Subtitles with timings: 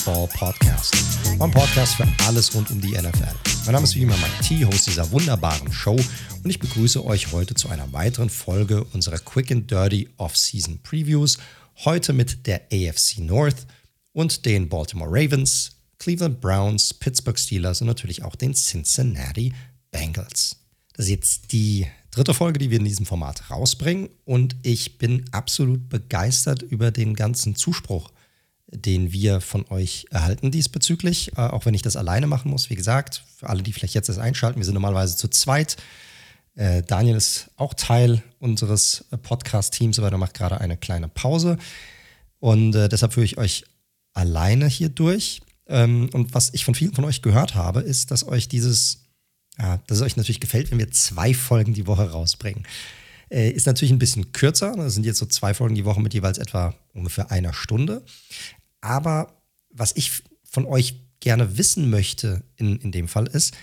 [0.00, 0.96] Football Podcast.
[1.38, 3.34] Mein Podcast für alles rund um die NFL.
[3.66, 5.94] Mein Name ist wie immer Mike T, Host dieser wunderbaren Show
[6.42, 11.36] und ich begrüße euch heute zu einer weiteren Folge unserer Quick and Dirty Off-Season Previews.
[11.84, 13.66] Heute mit der AFC North
[14.12, 19.52] und den Baltimore Ravens, Cleveland Browns, Pittsburgh Steelers und natürlich auch den Cincinnati
[19.90, 20.56] Bengals.
[20.94, 24.08] Das ist jetzt die dritte Folge, die wir in diesem Format rausbringen.
[24.24, 28.10] Und ich bin absolut begeistert über den ganzen Zuspruch,
[28.70, 31.32] den wir von euch erhalten diesbezüglich.
[31.36, 32.70] Äh, auch wenn ich das alleine machen muss.
[32.70, 35.76] Wie gesagt, für alle, die vielleicht jetzt erst einschalten, wir sind normalerweise zu zweit.
[36.54, 41.58] Äh, Daniel ist auch Teil unseres äh, Podcast-Teams, aber der macht gerade eine kleine Pause.
[42.38, 43.64] Und äh, deshalb führe ich euch
[44.14, 45.40] alleine hier durch.
[45.66, 49.04] Ähm, und was ich von vielen von euch gehört habe, ist, dass euch dieses
[49.60, 52.66] ja, dass es euch natürlich gefällt, wenn wir zwei Folgen die Woche rausbringen.
[53.30, 54.74] Äh, ist natürlich ein bisschen kürzer.
[54.76, 58.02] Das sind jetzt so zwei Folgen die Woche mit jeweils etwa ungefähr einer Stunde.
[58.80, 63.54] Aber was ich von euch gerne wissen möchte in, in dem Fall ist,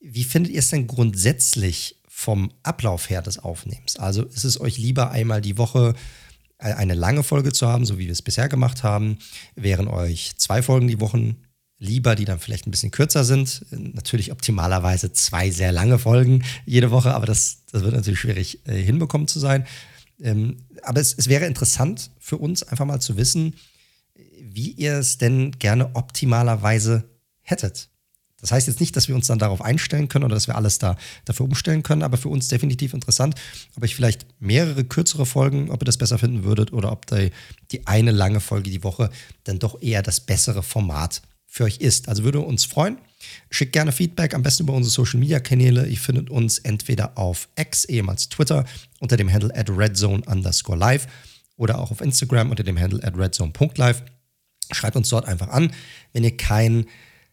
[0.00, 3.96] wie findet ihr es denn grundsätzlich vom Ablauf her des Aufnehmens?
[3.96, 5.94] Also ist es euch lieber einmal die Woche
[6.58, 9.18] äh, eine lange Folge zu haben, so wie wir es bisher gemacht haben?
[9.54, 11.36] Wären euch zwei Folgen die Woche
[11.78, 13.66] lieber, die dann vielleicht ein bisschen kürzer sind.
[13.70, 18.80] Natürlich optimalerweise zwei sehr lange Folgen jede Woche, aber das, das wird natürlich schwierig äh,
[18.80, 19.66] hinbekommen zu sein.
[20.20, 23.54] Ähm, aber es, es wäre interessant für uns einfach mal zu wissen,
[24.54, 27.04] wie ihr es denn gerne optimalerweise
[27.42, 27.88] hättet.
[28.40, 30.78] Das heißt jetzt nicht, dass wir uns dann darauf einstellen können oder dass wir alles
[30.78, 33.36] da dafür umstellen können, aber für uns definitiv interessant,
[33.74, 37.30] ob ich vielleicht mehrere kürzere Folgen, ob ihr das besser finden würdet oder ob die,
[37.72, 39.08] die eine lange Folge die Woche
[39.44, 42.08] dann doch eher das bessere Format für euch ist.
[42.08, 42.98] Also würde uns freuen.
[43.48, 45.86] Schickt gerne Feedback, am besten über unsere Social Media Kanäle.
[45.86, 48.66] Ihr findet uns entweder auf X, ehemals Twitter,
[49.00, 51.06] unter dem Handle at redzone underscore live
[51.56, 54.02] oder auch auf Instagram unter dem Handle at redzone.live.
[54.72, 55.72] Schreibt uns dort einfach an.
[56.12, 56.86] Wenn ihr kein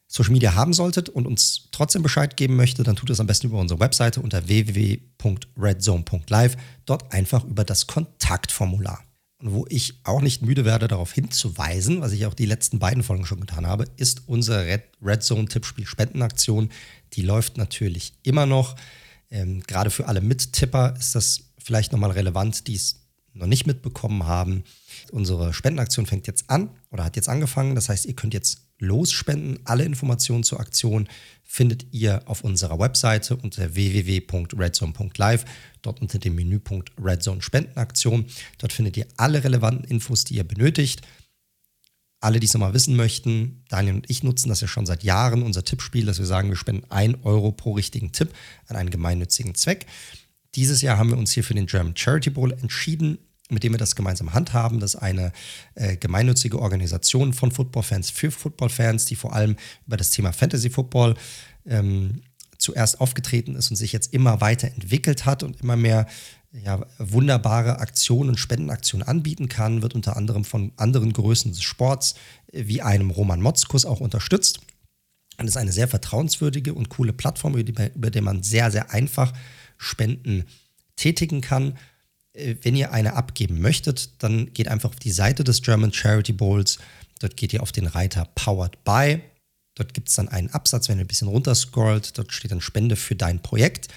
[0.07, 3.47] Social Media haben solltet und uns trotzdem Bescheid geben möchtet, dann tut es am besten
[3.47, 6.57] über unsere Webseite unter www.redzone.live.
[6.85, 8.99] Dort einfach über das Kontaktformular.
[9.41, 13.03] Und wo ich auch nicht müde werde, darauf hinzuweisen, was ich auch die letzten beiden
[13.03, 16.69] Folgen schon getan habe, ist unsere Red, Red Zone Tippspiel Spendenaktion.
[17.13, 18.75] Die läuft natürlich immer noch.
[19.31, 22.97] Ähm, gerade für alle Mittipper ist das vielleicht nochmal relevant, die es
[23.33, 24.63] noch nicht mitbekommen haben.
[25.11, 27.75] Unsere Spendenaktion fängt jetzt an oder hat jetzt angefangen.
[27.75, 29.59] Das heißt, ihr könnt jetzt losspenden.
[29.65, 31.07] Alle Informationen zur Aktion
[31.43, 35.45] findet ihr auf unserer Webseite unter www.redzone.live,
[35.81, 38.25] dort unter dem Menüpunkt Redzone Spendenaktion.
[38.57, 41.01] Dort findet ihr alle relevanten Infos, die ihr benötigt.
[42.21, 45.41] Alle, die es nochmal wissen möchten, Daniel und ich nutzen das ja schon seit Jahren,
[45.41, 48.33] unser Tippspiel, dass wir sagen, wir spenden 1 Euro pro richtigen Tipp
[48.67, 49.87] an einen gemeinnützigen Zweck.
[50.55, 53.17] Dieses Jahr haben wir uns hier für den German Charity Bowl entschieden
[53.51, 54.79] mit dem wir das gemeinsam handhaben.
[54.79, 55.31] Das ist eine
[55.75, 61.15] äh, gemeinnützige Organisation von Footballfans für Footballfans, die vor allem über das Thema Fantasy Football
[61.65, 62.21] ähm,
[62.57, 66.07] zuerst aufgetreten ist und sich jetzt immer weiter entwickelt hat und immer mehr
[66.53, 72.15] ja, wunderbare Aktionen und Spendenaktionen anbieten kann, wird unter anderem von anderen Größen des Sports
[72.51, 74.59] äh, wie einem Roman Motzkus auch unterstützt.
[75.37, 78.91] Und ist eine sehr vertrauenswürdige und coole Plattform, über die, über die man sehr, sehr
[78.91, 79.33] einfach
[79.77, 80.45] Spenden
[80.97, 81.77] tätigen kann.
[82.33, 86.33] Äh, wenn ihr eine abgeben möchtet, dann geht einfach auf die Seite des German Charity
[86.33, 86.79] Bowls.
[87.19, 89.21] Dort geht ihr auf den Reiter Powered by.
[89.75, 92.17] Dort gibt es dann einen Absatz, wenn ihr ein bisschen runterscrollt.
[92.17, 93.87] Dort steht dann Spende für dein Projekt.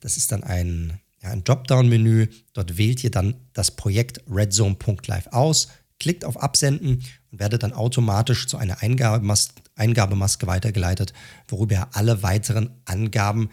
[0.00, 2.28] Das ist dann ein, ja, ein Dropdown-Menü.
[2.52, 8.46] Dort wählt ihr dann das Projekt redzone.live aus, klickt auf Absenden und werdet dann automatisch
[8.46, 11.14] zu einer Eingabemas Eingabemaske weitergeleitet,
[11.48, 13.48] worüber ihr alle weiteren Angaben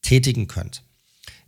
[0.00, 0.82] tätigen könnt.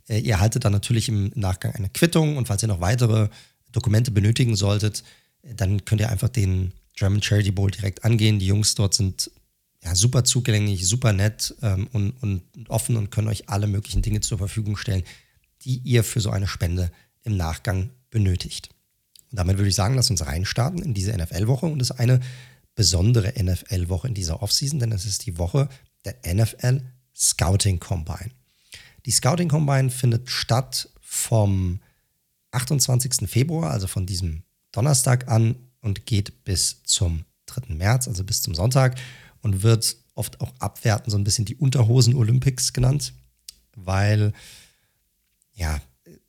[0.07, 3.29] Äh, ihr erhaltet dann natürlich im Nachgang eine Quittung und falls ihr noch weitere
[3.71, 5.03] Dokumente benötigen solltet,
[5.43, 8.39] äh, dann könnt ihr einfach den German Charity Bowl direkt angehen.
[8.39, 9.31] Die Jungs dort sind
[9.83, 14.21] ja, super zugänglich, super nett ähm, und, und offen und können euch alle möglichen Dinge
[14.21, 15.03] zur Verfügung stellen,
[15.63, 16.91] die ihr für so eine Spende
[17.23, 18.69] im Nachgang benötigt.
[19.31, 22.19] Und damit würde ich sagen, lass uns reinstarten in diese NFL-Woche und es ist eine
[22.75, 25.69] besondere NFL-Woche in dieser Offseason, denn es ist die Woche
[26.05, 26.81] der NFL
[27.15, 28.31] Scouting Combine.
[29.05, 31.79] Die Scouting Combine findet statt vom
[32.51, 33.29] 28.
[33.29, 37.73] Februar, also von diesem Donnerstag an und geht bis zum 3.
[37.73, 38.99] März, also bis zum Sonntag
[39.41, 43.13] und wird oft auch abwertend so ein bisschen die Unterhosen-Olympics genannt,
[43.75, 44.33] weil
[45.53, 45.81] ja,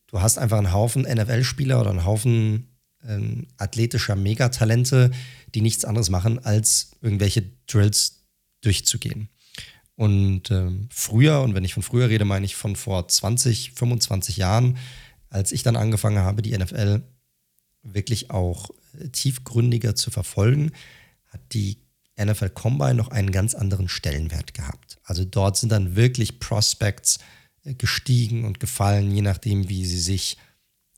[0.07, 2.69] du hast einfach einen Haufen NFL-Spieler oder einen Haufen
[3.07, 5.11] ähm, athletischer Megatalente,
[5.55, 8.23] die nichts anderes machen, als irgendwelche Drills
[8.61, 9.29] durchzugehen.
[9.97, 14.37] Und ähm, früher, und wenn ich von früher rede, meine ich von vor 20, 25
[14.37, 14.79] Jahren,
[15.29, 17.03] als ich dann angefangen habe, die NFL
[17.83, 20.73] wirklich auch äh, tiefgründiger zu verfolgen,
[21.29, 21.79] hat die
[22.19, 24.99] NFL Combine noch einen ganz anderen Stellenwert gehabt.
[25.05, 27.19] Also dort sind dann wirklich Prospects
[27.65, 30.37] äh, gestiegen und gefallen, je nachdem, wie sie sich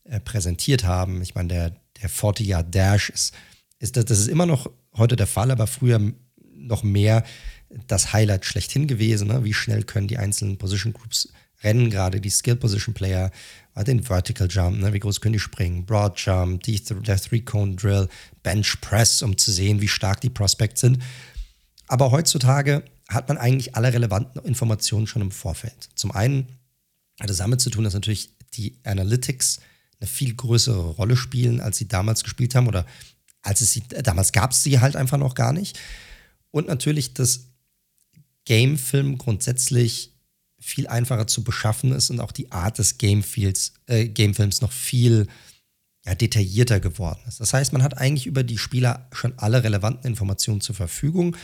[0.04, 1.22] äh, präsentiert haben.
[1.22, 3.34] Ich meine, der, der 40-Yard-Dash ist,
[3.78, 6.00] ist das, das ist immer noch heute der Fall, aber früher
[6.52, 7.24] noch mehr
[7.86, 9.28] das Highlight schlechthin gewesen.
[9.28, 9.44] Ne?
[9.44, 11.28] Wie schnell können die einzelnen Position Groups
[11.62, 13.30] rennen, gerade die Skill Position Player,
[13.86, 14.92] den Vertical Jump, ne?
[14.92, 18.08] wie groß können die springen, Broad Jump, die, der Three-Cone Drill,
[18.42, 21.02] Bench Press, um zu sehen, wie stark die Prospects sind.
[21.88, 25.90] Aber heutzutage hat man eigentlich alle relevanten Informationen schon im Vorfeld.
[25.94, 26.48] Zum einen
[27.20, 29.60] hat es damit zu tun, dass natürlich die Analytics
[30.00, 32.86] eine viel größere Rolle spielen, als sie damals gespielt haben oder
[33.42, 35.78] als es sie, damals gab es sie halt einfach noch gar nicht.
[36.50, 37.48] Und natürlich das
[38.44, 40.12] Gamefilm grundsätzlich
[40.58, 45.26] viel einfacher zu beschaffen ist und auch die Art des Gamefields, äh, Gamefilms noch viel
[46.06, 47.40] ja, detaillierter geworden ist.
[47.40, 51.36] Das heißt, man hat eigentlich über die Spieler schon alle relevanten Informationen zur Verfügung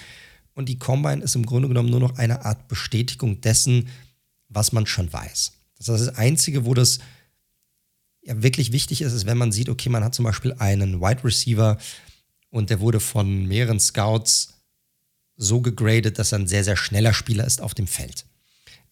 [0.54, 3.88] und die Combine ist im Grunde genommen nur noch eine Art Bestätigung dessen,
[4.48, 5.52] was man schon weiß.
[5.78, 6.98] Das ist das Einzige, wo das
[8.22, 11.24] ja wirklich wichtig ist, ist, wenn man sieht, okay, man hat zum Beispiel einen Wide
[11.24, 11.78] Receiver
[12.50, 14.59] und der wurde von mehreren Scouts
[15.40, 18.26] so gegradet, dass er ein sehr, sehr schneller Spieler ist auf dem Feld.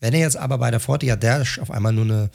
[0.01, 2.31] Wenn er jetzt aber bei der 40er Dash auf einmal nur eine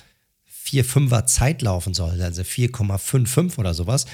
[0.65, 4.06] 4-5er Zeit laufen soll, also 4,55 oder sowas,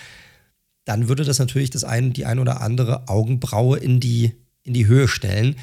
[0.86, 4.32] dann würde das natürlich das ein, die ein oder andere Augenbraue in die,
[4.64, 5.58] in die Höhe stellen.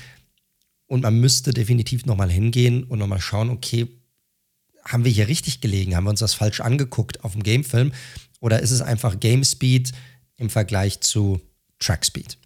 [0.87, 3.89] Und man müsste definitiv nochmal hingehen und nochmal schauen, okay,
[4.85, 5.97] haben wir hier richtig gelegen?
[5.97, 7.93] Haben wir uns das falsch angeguckt auf dem Gamefilm?
[8.41, 9.93] Oder ist es einfach Game Speed
[10.37, 11.41] im Vergleich zu
[11.81, 12.39] Track Speed?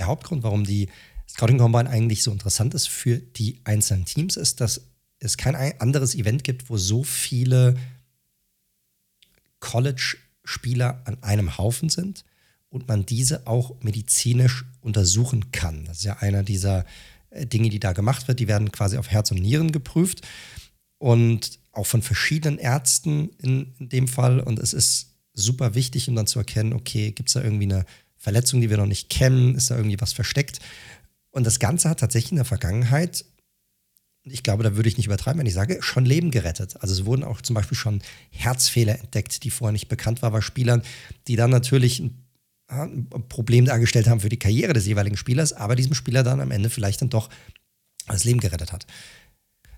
[0.00, 0.88] Der Hauptgrund, warum die
[1.28, 4.80] Scouting Combine eigentlich so interessant ist für die einzelnen Teams, ist, dass
[5.18, 7.76] es kein anderes Event gibt, wo so viele
[9.58, 12.24] College-Spieler an einem Haufen sind
[12.70, 15.84] und man diese auch medizinisch untersuchen kann.
[15.84, 16.86] Das ist ja einer dieser
[17.28, 18.40] äh, Dinge, die da gemacht wird.
[18.40, 20.26] Die werden quasi auf Herz und Nieren geprüft
[20.96, 24.40] und auch von verschiedenen Ärzten in, in dem Fall.
[24.40, 27.84] Und es ist super wichtig, um dann zu erkennen, okay, gibt es da irgendwie eine
[28.20, 29.54] Verletzung, die wir noch nicht kennen?
[29.54, 30.60] Ist da irgendwie was versteckt?
[31.30, 33.24] Und das Ganze hat tatsächlich in der Vergangenheit,
[34.24, 36.76] ich glaube, da würde ich nicht übertreiben, wenn ich sage, schon Leben gerettet.
[36.80, 40.42] Also es wurden auch zum Beispiel schon Herzfehler entdeckt, die vorher nicht bekannt waren bei
[40.42, 40.82] Spielern,
[41.26, 42.26] die dann natürlich ein,
[42.68, 46.50] ein Problem dargestellt haben für die Karriere des jeweiligen Spielers, aber diesem Spieler dann am
[46.50, 47.30] Ende vielleicht dann doch
[48.06, 48.86] das Leben gerettet hat.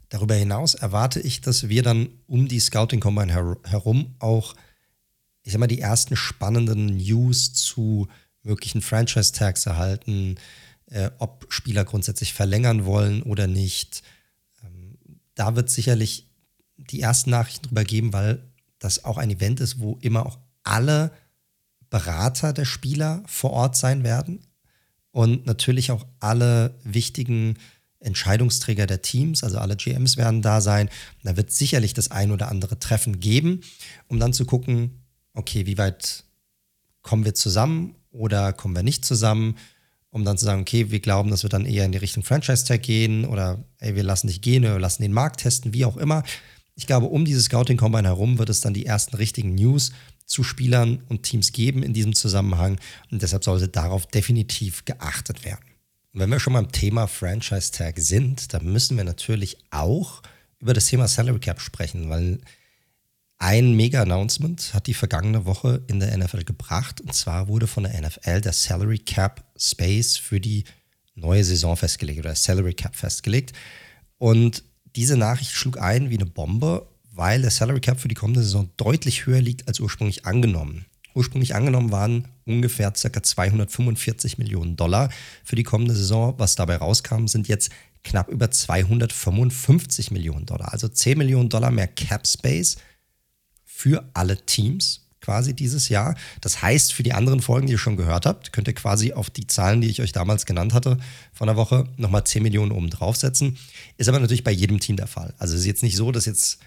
[0.08, 4.54] Darüber hinaus erwarte ich, dass wir dann um die Scouting Combine her herum auch,
[5.42, 8.08] ich sag mal, die ersten spannenden News zu
[8.42, 10.36] möglichen Franchise-Tags erhalten,
[10.86, 14.02] äh, ob Spieler grundsätzlich verlängern wollen oder nicht.
[14.64, 14.98] Ähm,
[15.34, 16.28] da wird sicherlich
[16.76, 18.42] die ersten Nachrichten drüber geben, weil
[18.78, 21.12] das auch ein Event ist, wo immer auch alle
[21.90, 24.40] Berater der Spieler vor Ort sein werden
[25.10, 27.58] und natürlich auch alle wichtigen
[28.00, 30.90] Entscheidungsträger der Teams, also alle GMs werden da sein.
[31.22, 33.60] Da wird sicherlich das ein oder andere Treffen geben,
[34.08, 35.02] um dann zu gucken,
[35.34, 36.24] okay, wie weit
[37.02, 39.56] kommen wir zusammen oder kommen wir nicht zusammen?
[40.12, 42.82] um dann zu sagen, okay, wir glauben, dass wir dann eher in die Richtung Franchise-Tag
[42.82, 45.96] gehen oder ey, wir lassen dich gehen oder wir lassen den Markt testen, wie auch
[45.96, 46.22] immer.
[46.74, 49.92] Ich glaube, um dieses Scouting Combine herum wird es dann die ersten richtigen News
[50.26, 52.78] zu Spielern und Teams geben in diesem Zusammenhang
[53.10, 55.64] und deshalb sollte darauf definitiv geachtet werden.
[56.12, 60.22] Und wenn wir schon beim Thema Franchise Tag sind, dann müssen wir natürlich auch
[60.58, 62.38] über das Thema Salary Cap sprechen, weil
[63.42, 67.00] ein Mega-Announcement hat die vergangene Woche in der NFL gebracht.
[67.00, 70.62] Und zwar wurde von der NFL der Salary Cap Space für die
[71.16, 73.52] neue Saison festgelegt oder Salary Cap festgelegt.
[74.18, 74.62] Und
[74.94, 78.70] diese Nachricht schlug ein wie eine Bombe, weil der Salary Cap für die kommende Saison
[78.76, 80.86] deutlich höher liegt als ursprünglich angenommen.
[81.12, 83.22] Ursprünglich angenommen waren ungefähr ca.
[83.22, 85.10] 245 Millionen Dollar
[85.42, 86.34] für die kommende Saison.
[86.38, 87.72] Was dabei rauskam, sind jetzt
[88.04, 90.72] knapp über 255 Millionen Dollar.
[90.72, 92.76] Also 10 Millionen Dollar mehr Cap Space
[93.82, 96.14] für alle Teams quasi dieses Jahr.
[96.40, 99.28] Das heißt, für die anderen Folgen, die ihr schon gehört habt, könnt ihr quasi auf
[99.28, 100.98] die Zahlen, die ich euch damals genannt hatte
[101.32, 103.58] von der Woche, nochmal 10 Millionen oben draufsetzen.
[103.96, 105.34] Ist aber natürlich bei jedem Team der Fall.
[105.38, 106.60] Also es ist jetzt nicht so, dass jetzt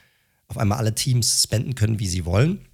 [0.47, 2.65] auf einmal alle Teams spenden können, wie sie wollen.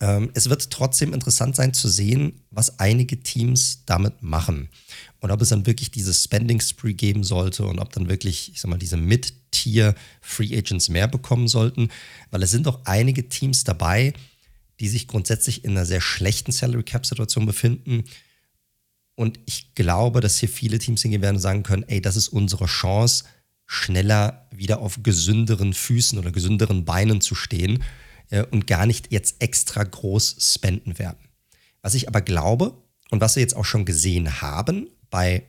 [0.00, 4.70] Ähm, es wird trotzdem interessant sein zu sehen, was einige Teams damit machen.
[5.20, 8.60] Und ob es dann wirklich dieses Spending Spree geben sollte und ob dann wirklich, ich
[8.60, 8.96] sag mal, diese
[9.52, 11.88] Mid-Tier Free Agents mehr bekommen sollten.
[12.30, 14.14] Weil es sind doch einige Teams dabei,
[14.80, 18.04] die sich grundsätzlich in einer sehr schlechten Salary Cap Situation befinden.
[19.14, 22.28] Und ich glaube, dass hier viele Teams hingehen werden und sagen können, ey, das ist
[22.28, 23.24] unsere Chance,
[23.66, 27.82] schneller wieder auf gesünderen Füßen oder gesünderen Beinen zu stehen
[28.30, 31.28] äh, und gar nicht jetzt extra groß spenden werden.
[31.82, 32.74] Was ich aber glaube
[33.10, 35.46] und was wir jetzt auch schon gesehen haben bei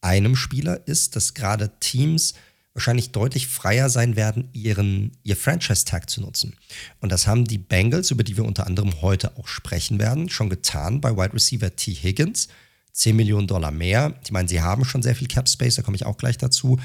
[0.00, 2.34] einem Spieler ist, dass gerade Teams
[2.74, 6.56] wahrscheinlich deutlich freier sein werden, ihren, ihr Franchise-Tag zu nutzen.
[7.00, 10.50] Und das haben die Bengals, über die wir unter anderem heute auch sprechen werden, schon
[10.50, 11.92] getan bei Wide Receiver T.
[11.92, 12.48] Higgins.
[12.92, 14.14] 10 Millionen Dollar mehr.
[14.24, 16.78] Ich meine, sie haben schon sehr viel Cap Space, da komme ich auch gleich dazu.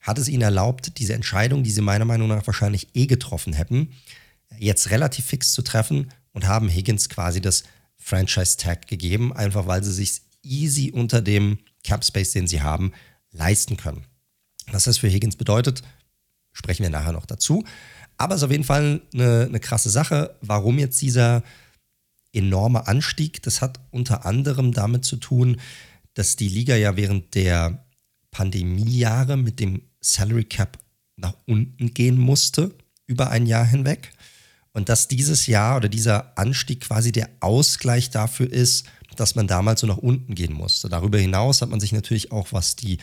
[0.00, 3.92] Hat es ihnen erlaubt, diese Entscheidung, die sie meiner Meinung nach wahrscheinlich eh getroffen hätten,
[4.58, 7.64] jetzt relativ fix zu treffen und haben Higgins quasi das
[7.96, 12.92] Franchise-Tag gegeben, einfach weil sie sich easy unter dem Cap Space, den sie haben,
[13.32, 14.04] leisten können.
[14.70, 15.82] Was das für Higgins bedeutet,
[16.52, 17.64] sprechen wir nachher noch dazu.
[18.16, 21.42] Aber es ist auf jeden Fall eine, eine krasse Sache, warum jetzt dieser
[22.32, 23.42] enorme Anstieg.
[23.42, 25.60] Das hat unter anderem damit zu tun,
[26.14, 27.84] dass die Liga ja während der
[28.30, 30.78] Pandemiejahre mit dem Salary Cap
[31.16, 32.74] nach unten gehen musste,
[33.06, 34.12] über ein Jahr hinweg.
[34.72, 39.80] Und dass dieses Jahr oder dieser Anstieg quasi der Ausgleich dafür ist, dass man damals
[39.80, 40.90] so nach unten gehen musste.
[40.90, 42.98] Darüber hinaus hat man sich natürlich auch, was die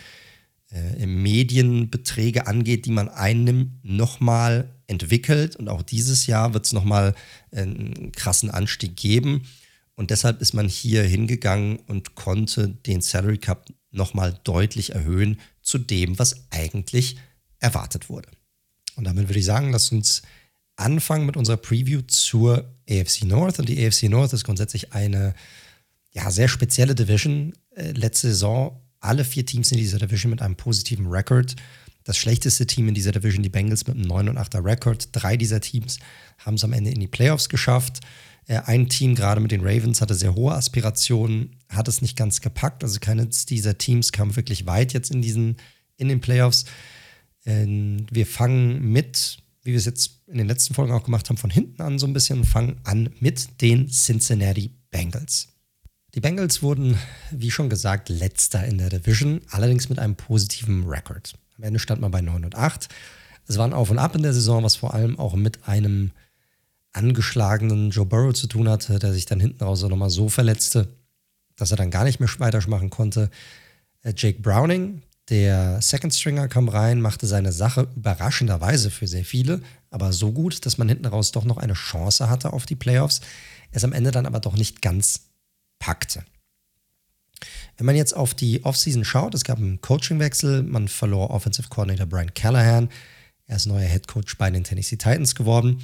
[0.74, 5.56] äh, Medienbeträge angeht, die man einnimmt, nochmal entwickelt.
[5.56, 7.14] Und auch dieses Jahr wird es nochmal
[7.52, 9.44] einen krassen Anstieg geben.
[9.96, 15.78] Und deshalb ist man hier hingegangen und konnte den Salary Cup nochmal deutlich erhöhen zu
[15.78, 17.18] dem, was eigentlich
[17.60, 18.30] erwartet wurde.
[18.96, 20.24] Und damit würde ich sagen, lasst uns
[20.76, 23.60] anfangen mit unserer Preview zur AFC North.
[23.60, 25.36] Und die AFC North ist grundsätzlich eine
[26.12, 27.54] ja, sehr spezielle Division.
[27.76, 31.56] Äh, letzte Saison alle vier Teams in dieser Division mit einem positiven Rekord.
[32.04, 35.10] Das schlechteste Team in dieser Division, die Bengals, mit einem 9 und 8er Rekord.
[35.12, 36.00] Drei dieser Teams
[36.40, 38.02] haben es am Ende in die Playoffs geschafft.
[38.48, 42.42] Äh, ein Team, gerade mit den Ravens, hatte sehr hohe Aspirationen, hat es nicht ganz
[42.42, 42.84] gepackt.
[42.84, 45.58] Also keines dieser Teams kam wirklich weit jetzt in, diesen,
[45.98, 46.66] in den Playoffs.
[47.46, 51.38] Ähm, wir fangen mit, wie wir es jetzt in den letzten Folgen auch gemacht haben,
[51.38, 55.53] von hinten an so ein bisschen und fangen an mit den Cincinnati Bengals.
[56.16, 57.00] Die Bengals wurden,
[57.32, 61.34] wie schon gesagt, letzter in der Division, allerdings mit einem positiven Rekord.
[61.58, 62.88] Am Ende stand man bei 9 und 8.
[63.48, 66.12] Es war ein Auf und Ab in der Saison, was vor allem auch mit einem
[66.94, 70.88] angeschlagenen Joe Burrow zu tun hatte, der sich dann hinten raus nochmal so verletzte,
[71.56, 73.32] dass er dann gar nicht mehr weitermachen konnte.
[74.04, 79.62] Äh, Jake Browning, der Second Stringer, kam rein, machte seine Sache überraschenderweise für sehr viele,
[79.90, 83.22] aber so gut, dass man hinten raus doch noch eine Chance hatte auf die Playoffs.
[83.72, 85.33] Ist am Ende dann aber doch nicht ganz
[85.84, 86.24] packte.
[87.76, 92.06] Wenn man jetzt auf die Offseason schaut, es gab einen Coachingwechsel, man verlor Offensive Coordinator
[92.06, 92.88] Brian Callahan,
[93.48, 95.84] er ist neuer Head Coach bei den Tennessee Titans geworden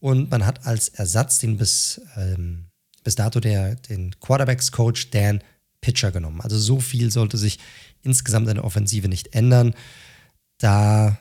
[0.00, 2.70] und man hat als Ersatz den bis, ähm,
[3.04, 5.42] bis dato der, den Quarterbacks-Coach Dan
[5.82, 6.40] Pitcher genommen.
[6.40, 7.58] Also so viel sollte sich
[8.02, 9.74] insgesamt in der Offensive nicht ändern,
[10.56, 11.18] da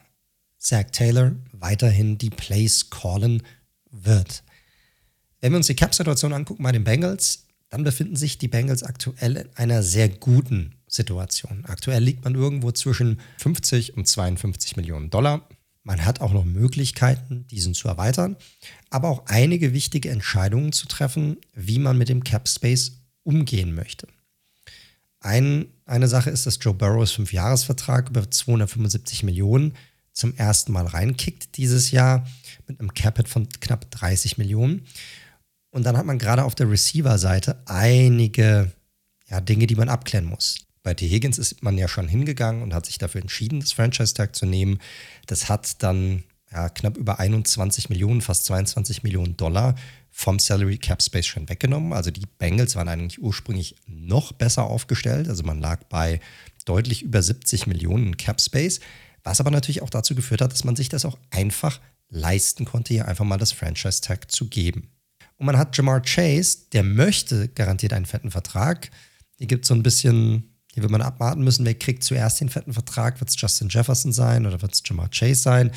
[0.58, 3.44] Zach Taylor weiterhin die Plays callen
[3.92, 4.42] wird.
[5.42, 7.45] Wenn wir uns die Cap-Situation angucken bei den Bengals,
[7.76, 11.66] dann befinden sich die Bengals aktuell in einer sehr guten Situation.
[11.66, 15.46] Aktuell liegt man irgendwo zwischen 50 und 52 Millionen Dollar.
[15.84, 18.38] Man hat auch noch Möglichkeiten, diesen zu erweitern,
[18.92, 24.08] aber auch einige wichtige Entscheidungen zu treffen, wie man mit dem Cap Space umgehen möchte.
[25.20, 29.74] Ein, eine Sache ist, dass Joe Burrows Fünfjahresvertrag über 275 Millionen
[30.14, 32.26] zum ersten Mal reinkickt dieses Jahr
[32.68, 34.88] mit einem Capit von knapp 30 Millionen.
[35.76, 38.72] Und dann hat man gerade auf der Receiver-Seite einige
[39.28, 40.60] ja, Dinge, die man abklären muss.
[40.84, 41.06] Bei T.
[41.06, 44.80] Higgins ist man ja schon hingegangen und hat sich dafür entschieden, das Franchise-Tag zu nehmen.
[45.28, 49.76] Das hat dann ja, knapp über 21 Millionen, fast 22 Millionen Dollar
[50.12, 51.92] vom Salary Cap Space schon weggenommen.
[51.92, 55.28] Also die Bengals waren eigentlich ursprünglich noch besser aufgestellt.
[55.28, 56.22] Also man lag bei
[56.64, 58.80] deutlich über 70 Millionen Cap Space,
[59.26, 62.94] was aber natürlich auch dazu geführt hat, dass man sich das auch einfach leisten konnte,
[62.94, 64.95] hier einfach mal das Franchise Tag zu geben.
[65.38, 68.90] Und man hat Jamar Chase, der möchte garantiert einen fetten Vertrag.
[69.38, 72.50] Hier gibt es so ein bisschen, hier wird man abwarten müssen, wer kriegt zuerst den
[72.50, 73.20] fetten Vertrag.
[73.20, 75.72] Wird es Justin Jefferson sein oder wird es Jamar Chase sein?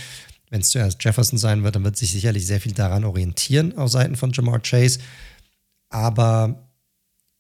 [0.51, 3.91] Wenn es zuerst Jefferson sein wird, dann wird sich sicherlich sehr viel daran orientieren auf
[3.91, 5.01] Seiten von Jamar Chase.
[5.91, 6.69] Aber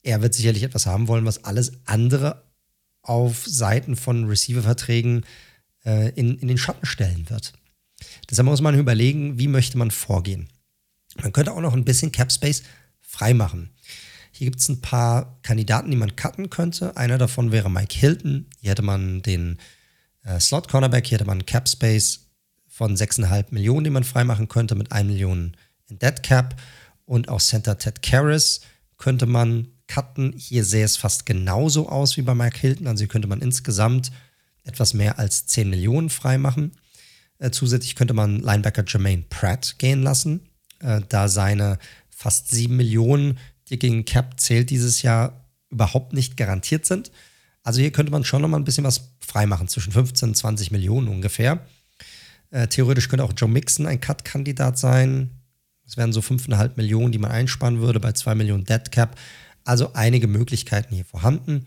[0.03, 2.43] er wird sicherlich etwas haben wollen, was alles andere
[3.03, 5.25] auf Seiten von Receiver-Verträgen
[5.85, 7.53] äh, in, in den Schatten stellen wird.
[8.29, 10.49] Deshalb muss man überlegen, wie möchte man vorgehen.
[11.23, 12.63] Man könnte auch noch ein bisschen Cap Space
[13.01, 13.71] freimachen.
[14.33, 16.97] Hier gibt es ein paar Kandidaten, die man cutten könnte.
[16.97, 18.47] Einer davon wäre Mike Hilton.
[18.61, 19.59] Hier hätte man den
[20.23, 22.21] äh, Slot Cornerback, hier hätte man Cap Space
[22.69, 25.57] von 6,5 Millionen, die man freimachen könnte, mit 1 Million
[25.89, 26.61] in Dead Cap.
[27.05, 28.61] Und auch Center Ted Karras
[28.97, 30.35] könnte man cutten.
[30.37, 32.87] Hier sähe es fast genauso aus wie bei Mike Hilton.
[32.87, 34.13] Also hier könnte man insgesamt
[34.63, 36.73] etwas mehr als 10 Millionen freimachen.
[37.39, 40.48] Äh, zusätzlich könnte man Linebacker Jermaine Pratt gehen lassen
[40.81, 46.87] äh, da seine fast sieben Millionen, die gegen Cap zählt, dieses Jahr überhaupt nicht garantiert
[46.87, 47.11] sind.
[47.63, 50.71] Also hier könnte man schon noch mal ein bisschen was freimachen, zwischen 15 und 20
[50.71, 51.67] Millionen ungefähr.
[52.51, 55.31] Äh, theoretisch könnte auch Joe Mixon ein Cut-Kandidat sein.
[55.85, 59.19] Das wären so 5,5 Millionen, die man einsparen würde bei 2 Millionen Dead Cap.
[59.65, 61.67] Also einige Möglichkeiten hier vorhanden.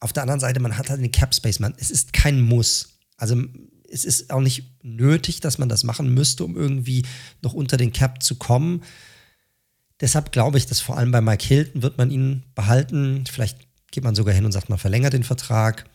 [0.00, 2.98] Auf der anderen Seite, man hat halt den Cap Space, man, es ist kein Muss.
[3.16, 3.42] Also
[3.94, 7.06] es ist auch nicht nötig, dass man das machen müsste, um irgendwie
[7.42, 8.82] noch unter den Cap zu kommen.
[10.00, 13.24] Deshalb glaube ich, dass vor allem bei Mike Hilton wird man ihn behalten.
[13.30, 13.58] Vielleicht
[13.92, 15.88] geht man sogar hin und sagt, man verlängert den Vertrag.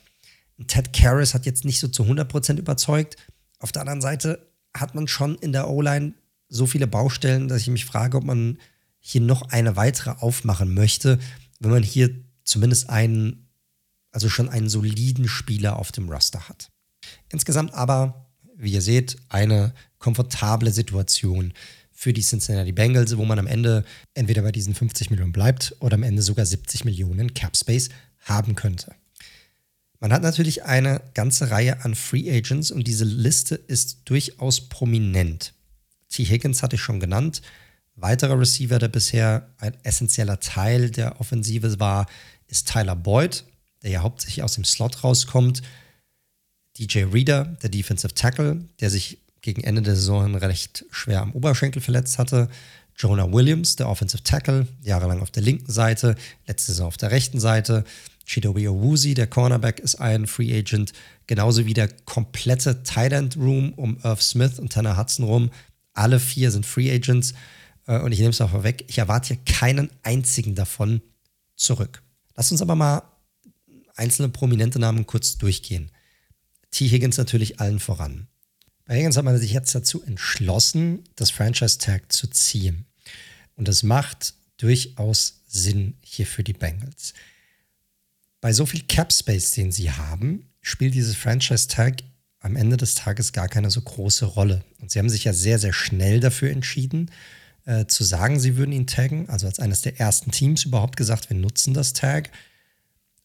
[0.68, 3.18] Ted Karras hat jetzt nicht so zu 100% überzeugt.
[3.60, 6.13] Auf der anderen Seite hat man schon in der O-Line
[6.48, 8.58] so viele Baustellen, dass ich mich frage, ob man
[9.00, 11.20] hier noch eine weitere aufmachen möchte,
[11.60, 12.10] wenn man hier
[12.44, 13.50] zumindest einen,
[14.12, 16.72] also schon einen soliden Spieler auf dem Roster hat.
[17.32, 21.54] Insgesamt aber, wie ihr seht, eine komfortable Situation
[21.92, 23.84] für die Cincinnati Bengals, wo man am Ende
[24.14, 27.90] entweder bei diesen 50 Millionen bleibt oder am Ende sogar 70 Millionen Cap Space
[28.22, 28.96] haben könnte.
[30.00, 35.54] Man hat natürlich eine ganze Reihe an Free Agents und diese Liste ist durchaus prominent.
[36.08, 36.24] T.
[36.24, 37.42] Higgins hatte ich schon genannt.
[37.96, 42.08] Weiterer Receiver, der bisher ein essentieller Teil der Offensive war,
[42.48, 43.44] ist Tyler Boyd,
[43.84, 45.62] der ja hauptsächlich aus dem Slot rauskommt.
[46.80, 51.82] DJ Reader, der Defensive Tackle, der sich gegen Ende der Saison recht schwer am Oberschenkel
[51.82, 52.50] verletzt hatte.
[52.98, 56.16] Jonah Williams, der Offensive Tackle, jahrelang auf der linken Seite,
[56.48, 57.84] letzte Saison auf der rechten Seite.
[58.26, 60.94] Chidobe Owuzi, der Cornerback, ist ein Free Agent,
[61.26, 65.50] genauso wie der komplette Tight End Room um Irv Smith und Tanner Hudson rum.
[65.94, 67.34] Alle vier sind Free Agents
[67.88, 71.02] äh, und ich nehme es auch vorweg, ich erwarte hier keinen einzigen davon
[71.56, 72.04] zurück.
[72.36, 73.02] Lass uns aber mal
[73.96, 75.92] einzelne prominente Namen kurz durchgehen.
[76.72, 76.88] T.
[76.88, 78.28] Higgins natürlich allen voran.
[78.86, 82.86] Bei Higgins hat man sich jetzt dazu entschlossen, das Franchise-Tag zu ziehen.
[83.56, 87.13] Und das macht durchaus Sinn hier für die Bengals.
[88.41, 92.04] Bei so viel Cap Space, den sie haben, spielt dieses Franchise-Tag
[92.39, 94.63] am Ende des Tages gar keine so große Rolle.
[94.80, 97.12] Und sie haben sich ja sehr, sehr schnell dafür entschieden,
[97.65, 99.30] äh, zu sagen, sie würden ihn taggen.
[99.30, 102.32] Also als eines der ersten Teams überhaupt gesagt, wir nutzen das Tag.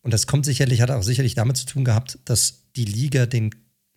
[0.05, 3.55] Und das kommt sicherlich, hat auch sicherlich damit zu tun gehabt, dass die Liga den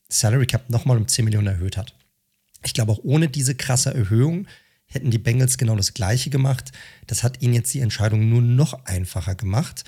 [0.07, 1.93] Salary Cap nochmal um 10 Millionen erhöht hat.
[2.63, 4.47] Ich glaube, auch ohne diese krasse Erhöhung
[4.85, 6.71] hätten die Bengals genau das Gleiche gemacht.
[7.07, 9.83] Das hat ihnen jetzt die Entscheidung nur noch einfacher gemacht.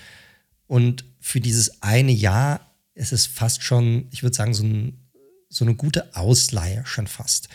[0.67, 2.59] Und für dieses eine Jahr
[2.95, 4.99] ist es fast schon, ich würde sagen, so, ein,
[5.47, 7.47] so eine gute Ausleihe schon fast.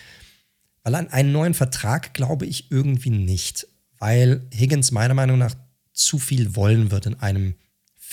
[0.83, 3.66] Weil an einen neuen Vertrag glaube ich irgendwie nicht,
[3.98, 5.55] weil Higgins meiner Meinung nach
[5.92, 7.57] zu viel wollen wird in einem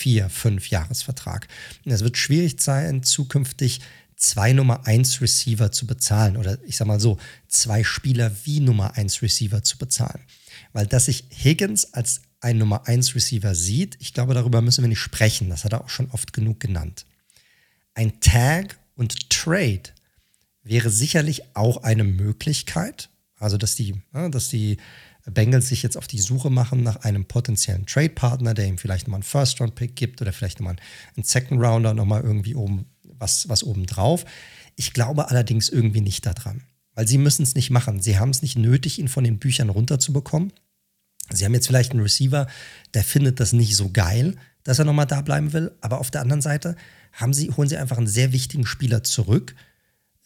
[0.02, 1.46] vier, fünf Jahresvertrag.
[1.84, 3.80] Und es wird schwierig sein, zukünftig
[4.16, 8.96] zwei Nummer 1 Receiver zu bezahlen oder ich sag mal so, zwei Spieler wie Nummer
[8.96, 10.20] 1 Receiver zu bezahlen.
[10.72, 14.88] Weil dass sich Higgins als ein Nummer 1 Receiver sieht, ich glaube, darüber müssen wir
[14.88, 15.48] nicht sprechen.
[15.50, 17.06] Das hat er auch schon oft genug genannt.
[17.94, 19.82] Ein Tag und Trade
[20.64, 23.08] wäre sicherlich auch eine Möglichkeit.
[23.38, 24.78] Also, dass die, dass die
[25.30, 29.18] Bengals sich jetzt auf die Suche machen nach einem potenziellen Trade-Partner, der ihm vielleicht nochmal
[29.18, 30.76] einen First-Round-Pick gibt oder vielleicht nochmal
[31.16, 34.24] einen Second-Rounder nochmal irgendwie oben was, was oben drauf.
[34.74, 36.62] Ich glaube allerdings irgendwie nicht daran,
[36.94, 38.02] weil sie müssen es nicht machen.
[38.02, 40.52] Sie haben es nicht nötig, ihn von den Büchern runterzubekommen.
[41.30, 42.48] Sie haben jetzt vielleicht einen Receiver,
[42.94, 46.20] der findet das nicht so geil, dass er nochmal da bleiben will, aber auf der
[46.20, 46.76] anderen Seite
[47.12, 49.54] haben sie, holen sie einfach einen sehr wichtigen Spieler zurück,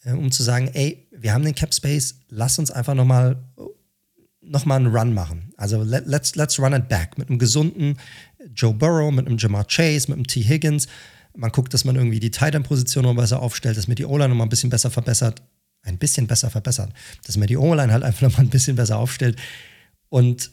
[0.03, 3.43] äh, um zu sagen, ey, wir haben den Cap Space, lass uns einfach nochmal
[4.49, 5.53] nochmal einen Run machen.
[5.57, 7.97] Also let, let's, let's run it back mit einem gesunden
[8.55, 10.41] Joe Burrow, mit einem Jamar Chase, mit einem T.
[10.41, 10.87] Higgins.
[11.35, 14.29] Man guckt, dass man irgendwie die Tight End-Position noch besser aufstellt, dass man die O-Line
[14.29, 15.41] noch mal ein bisschen besser verbessert.
[15.83, 16.91] Ein bisschen besser verbessert.
[17.25, 19.37] Dass man die O-Line halt einfach noch mal ein bisschen besser aufstellt.
[20.09, 20.51] Und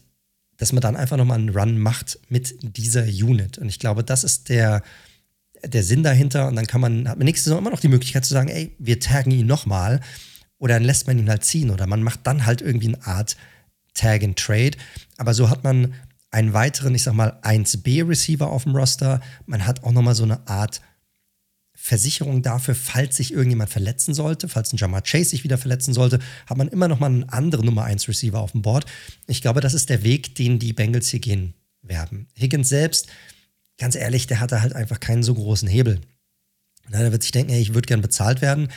[0.58, 3.58] dass man dann einfach noch mal einen Run macht mit dieser Unit.
[3.58, 4.82] Und ich glaube, das ist der,
[5.64, 6.48] der Sinn dahinter.
[6.48, 8.74] Und dann kann man, hat man nächste Saison immer noch die Möglichkeit zu sagen, ey,
[8.78, 10.00] wir taggen ihn nochmal.
[10.58, 11.70] Oder dann lässt man ihn halt ziehen.
[11.70, 13.36] Oder man macht dann halt irgendwie eine Art
[13.94, 14.72] Tag and Trade.
[15.16, 15.94] Aber so hat man
[16.30, 19.20] einen weiteren, ich sag mal, 1B-Receiver auf dem Roster.
[19.46, 20.80] Man hat auch nochmal so eine Art
[21.76, 26.18] Versicherung dafür, falls sich irgendjemand verletzen sollte, falls ein Jamar Chase sich wieder verletzen sollte,
[26.46, 28.86] hat man immer nochmal einen anderen Nummer 1 Receiver auf dem Board.
[29.26, 31.52] Ich glaube, das ist der Weg, den die Bengals hier gehen
[31.82, 32.28] werden.
[32.38, 33.08] Higgins selbst,
[33.76, 36.00] ganz ehrlich, der hatte halt einfach keinen so großen Hebel.
[36.90, 38.68] Der wird sich denken, ey, ich würde gern bezahlt werden.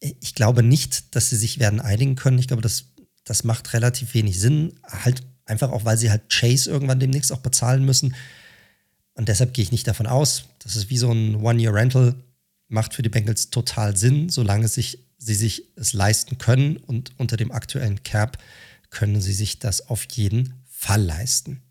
[0.00, 2.38] Ich glaube nicht, dass sie sich werden einigen können.
[2.38, 2.92] Ich glaube, das
[3.24, 4.74] das macht relativ wenig Sinn.
[4.84, 8.14] Halt einfach auch, weil sie halt Chase irgendwann demnächst auch bezahlen müssen.
[9.14, 10.44] Und deshalb gehe ich nicht davon aus.
[10.58, 12.14] Das ist wie so ein One-Year-Rental.
[12.68, 16.76] Macht für die Bengals total Sinn, solange sich, sie sich es leisten können.
[16.76, 18.38] Und unter dem aktuellen Cap
[18.90, 21.62] können sie sich das auf jeden Fall leisten.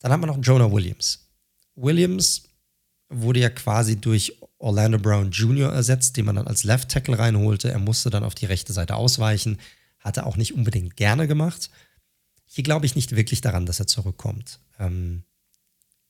[0.00, 1.26] Dann haben wir noch Jonah Williams.
[1.74, 2.42] Williams
[3.08, 5.72] wurde ja quasi durch Orlando Brown Jr.
[5.72, 7.70] ersetzt, den man dann als Left Tackle reinholte.
[7.70, 9.58] Er musste dann auf die rechte Seite ausweichen,
[10.02, 11.70] hatte auch nicht unbedingt gerne gemacht.
[12.46, 14.60] Hier glaube ich nicht wirklich daran, dass er zurückkommt.
[14.78, 15.24] Ähm,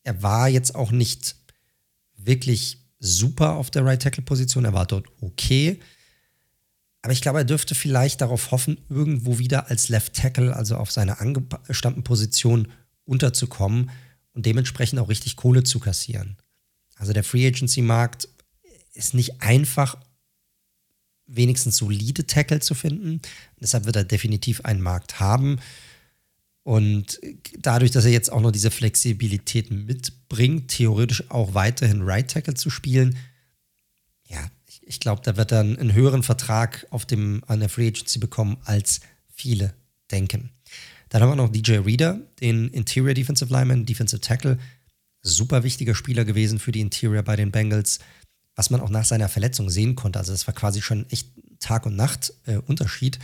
[0.03, 1.37] er war jetzt auch nicht
[2.17, 4.65] wirklich super auf der Right Tackle Position.
[4.65, 5.81] Er war dort okay.
[7.03, 10.91] Aber ich glaube, er dürfte vielleicht darauf hoffen, irgendwo wieder als Left Tackle, also auf
[10.93, 12.69] seiner angestammten Position,
[13.05, 13.91] unterzukommen
[14.35, 16.37] und dementsprechend auch richtig Kohle zu kassieren.
[16.97, 18.29] Also der Free Agency Markt
[18.95, 19.99] ist nicht einfach,
[21.27, 23.21] wenigstens solide Tackle zu finden.
[23.61, 25.59] Deshalb wird er definitiv einen Markt haben.
[26.65, 27.21] Und
[27.59, 32.71] dadurch, dass er jetzt auch noch diese Flexibilität mitbringt, theoretisch auch weiterhin Right Tackle zu
[32.71, 33.17] spielen,
[34.29, 37.89] ja, ich, ich glaube, da wird er einen höheren Vertrag auf dem, an der Free
[37.89, 39.75] Agency bekommen, als viele
[40.11, 40.51] denken.
[41.09, 44.59] Dann haben wir noch DJ Reader, den Interior Defensive Lineman, Defensive Tackle.
[45.21, 47.99] Super wichtiger Spieler gewesen für die Interior bei den Bengals,
[48.55, 50.19] was man auch nach seiner Verletzung sehen konnte.
[50.19, 51.29] Also, das war quasi schon echt
[51.61, 53.19] Tag und Nacht äh, Unterschied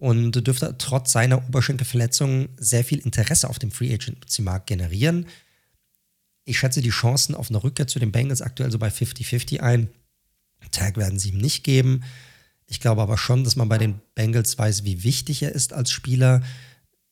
[0.00, 5.26] und dürfte trotz seiner Oberschenkelverletzung sehr viel Interesse auf dem Free Agency-Markt generieren.
[6.44, 9.90] Ich schätze die Chancen auf eine Rückkehr zu den Bengals aktuell so bei 50-50 ein.
[10.70, 12.02] Tag werden sie ihm nicht geben.
[12.66, 15.90] Ich glaube aber schon, dass man bei den Bengals weiß, wie wichtig er ist als
[15.90, 16.42] Spieler.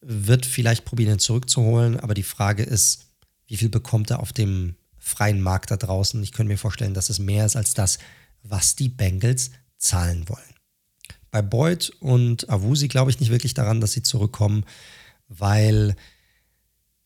[0.01, 3.07] Wird vielleicht probieren, ihn zurückzuholen, aber die Frage ist,
[3.47, 4.77] wie viel bekommt er auf dem
[5.09, 6.23] freien Markt da draußen?
[6.23, 7.99] Ich könnte mir vorstellen, dass es mehr ist als das,
[8.43, 10.43] was die Bengals zahlen wollen.
[11.31, 14.65] Bei Boyd und Awusi glaube ich nicht wirklich daran, dass sie zurückkommen,
[15.29, 15.97] weil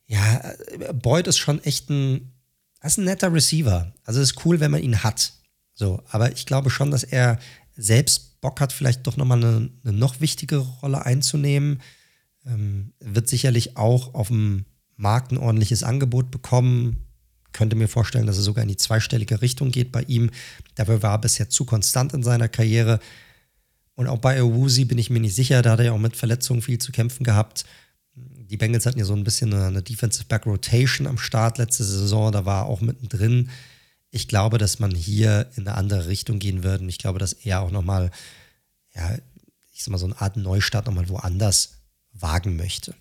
[0.06, 0.54] ja,
[0.92, 2.32] Boyd ist schon echt ein,
[2.82, 3.92] ist ein netter Receiver.
[4.04, 5.32] Also es ist cool, wenn man ihn hat.
[5.74, 7.38] So, aber ich glaube schon, dass er
[7.76, 11.80] selbst Bock hat, vielleicht doch nochmal eine, eine noch wichtigere Rolle einzunehmen.
[12.44, 17.06] Ähm, wird sicherlich auch auf dem Markt ein ordentliches Angebot bekommen.
[17.52, 20.30] Könnte mir vorstellen, dass er sogar in die zweistellige Richtung geht bei ihm.
[20.74, 23.00] Dafür war er bisher zu konstant in seiner Karriere.
[23.94, 26.16] Und auch bei Owusi bin ich mir nicht sicher, da hat er ja auch mit
[26.16, 27.64] Verletzungen viel zu kämpfen gehabt.
[28.14, 31.84] Die Bengals hatten ja so ein bisschen eine, eine Defensive Back Rotation am Start letzte
[31.84, 33.50] Saison, da war er auch mittendrin.
[34.10, 37.32] Ich glaube, dass man hier in eine andere Richtung gehen wird und ich glaube, dass
[37.32, 38.10] er auch nochmal,
[38.94, 39.16] ja,
[39.72, 41.78] ich sag mal, so eine Art Neustart nochmal woanders
[42.12, 42.94] wagen möchte.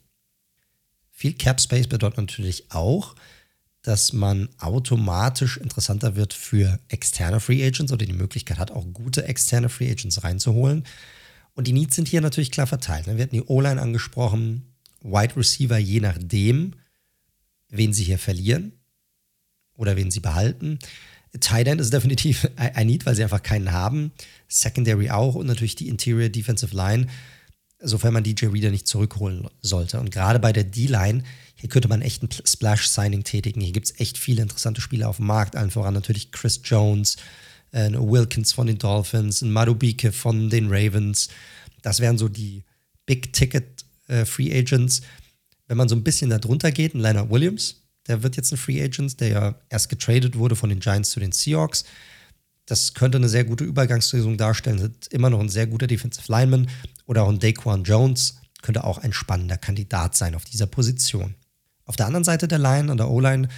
[1.12, 3.16] Viel Cap Space bedeutet natürlich auch,
[3.82, 9.26] dass man automatisch interessanter wird für externe Free Agents oder die Möglichkeit hat, auch gute
[9.26, 10.86] externe Free Agents reinzuholen.
[11.54, 13.08] Und die Needs sind hier natürlich klar verteilt.
[13.08, 13.18] Ne?
[13.18, 14.64] Wir hatten die O-Line angesprochen,
[15.02, 16.74] Wide Receiver, je nachdem,
[17.70, 18.74] wen sie hier verlieren
[19.76, 20.78] oder wen sie behalten.
[21.40, 24.12] Tight End ist definitiv ein Need, weil sie einfach keinen haben.
[24.48, 27.08] Secondary auch und natürlich die Interior Defensive Line,
[27.80, 30.00] sofern man DJ Reader nicht zurückholen sollte.
[30.00, 31.24] Und gerade bei der D-Line
[31.62, 33.62] hier könnte man echt ein Splash-Signing tätigen.
[33.62, 35.56] Hier gibt es echt viele interessante Spieler auf dem Markt.
[35.56, 37.18] Allen voran natürlich Chris Jones,
[37.72, 41.30] äh, Wilkins von den Dolphins, ein Madubike von den Ravens.
[41.84, 42.64] Das wären so die
[43.06, 45.02] Big-Ticket-Free äh, Agents.
[45.68, 48.58] Wenn man so ein bisschen da drunter geht, ein Leonard Williams, der wird jetzt ein
[48.58, 51.86] Free Agent, der ja erst getradet wurde von den Giants zu den Seahawks.
[52.66, 54.80] Das könnte eine sehr gute Übergangslösung darstellen.
[54.80, 56.70] Sind immer noch ein sehr guter Defensive Lineman.
[57.06, 61.36] Oder auch ein Daquan Jones könnte auch ein spannender Kandidat sein auf dieser Position.
[61.92, 63.50] Auf der anderen Seite der Line, an der O-Line,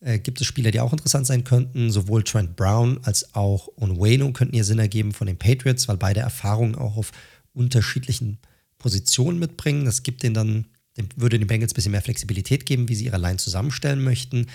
[0.00, 1.92] äh, gibt es Spieler, die auch interessant sein könnten.
[1.92, 6.18] Sowohl Trent Brown als auch Onwenu könnten hier Sinn ergeben von den Patriots, weil beide
[6.18, 7.12] Erfahrungen auch auf
[7.52, 8.38] unterschiedlichen
[8.78, 9.84] Positionen mitbringen.
[9.84, 13.04] Das gibt den dann, dem, würde den Bengals ein bisschen mehr Flexibilität geben, wie sie
[13.04, 14.48] ihre Line zusammenstellen möchten.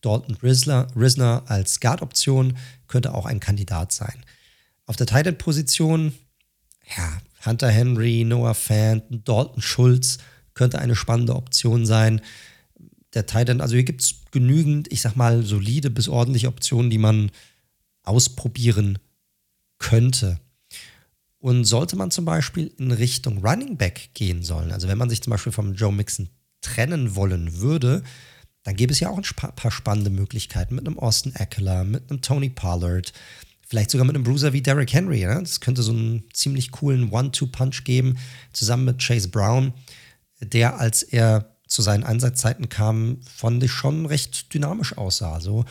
[0.00, 4.24] Dalton Risner, als Guard-Option könnte auch ein Kandidat sein.
[4.86, 6.14] Auf der Tight-End-Position,
[6.96, 10.18] ja, Hunter Henry, Noah Fant, Dalton Schulz
[10.54, 12.20] könnte eine spannende Option sein
[13.14, 16.98] der Titan, also hier gibt es genügend, ich sag mal, solide bis ordentliche Optionen, die
[16.98, 17.30] man
[18.02, 18.98] ausprobieren
[19.78, 20.40] könnte.
[21.38, 25.22] Und sollte man zum Beispiel in Richtung Running Back gehen sollen, also wenn man sich
[25.22, 26.28] zum Beispiel vom Joe Mixon
[26.60, 28.02] trennen wollen würde,
[28.62, 32.22] dann gäbe es ja auch ein paar spannende Möglichkeiten mit einem Austin Eckler, mit einem
[32.22, 33.12] Tony Pollard,
[33.66, 35.20] vielleicht sogar mit einem Bruiser wie Derrick Henry.
[35.20, 35.40] Ja?
[35.40, 38.18] Das könnte so einen ziemlich coolen One-Two-Punch geben,
[38.52, 39.72] zusammen mit Chase Brown,
[40.40, 45.32] der, als er zu seinen Einsatzzeiten kam, fand ich schon recht dynamisch aussah.
[45.32, 45.64] Also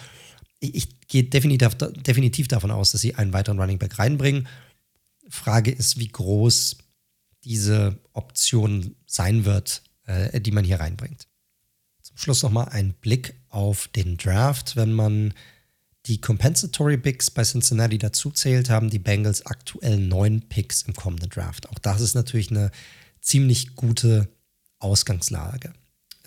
[0.60, 4.48] ich, ich gehe definitiv, definitiv davon aus, dass sie einen weiteren Running Back reinbringen.
[5.30, 6.78] Frage ist, wie groß
[7.44, 11.28] diese Option sein wird, äh, die man hier reinbringt.
[12.02, 14.76] Zum Schluss nochmal ein Blick auf den Draft.
[14.76, 15.34] Wenn man
[16.08, 21.30] die Compensatory Picks bei Cincinnati dazu zählt, haben die Bengals aktuell neun Picks im kommenden
[21.30, 21.70] Draft.
[21.70, 22.72] Auch das ist natürlich eine
[23.22, 24.28] ziemlich gute
[24.80, 25.74] Ausgangslage.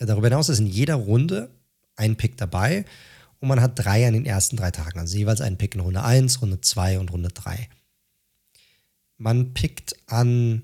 [0.07, 1.51] Darüber hinaus ist in jeder Runde
[1.97, 2.85] ein Pick dabei.
[3.41, 6.03] und man hat drei an den ersten drei Tagen, also jeweils einen Pick in Runde
[6.03, 7.69] 1, Runde 2 und Runde 3.
[9.19, 10.63] Man pickt an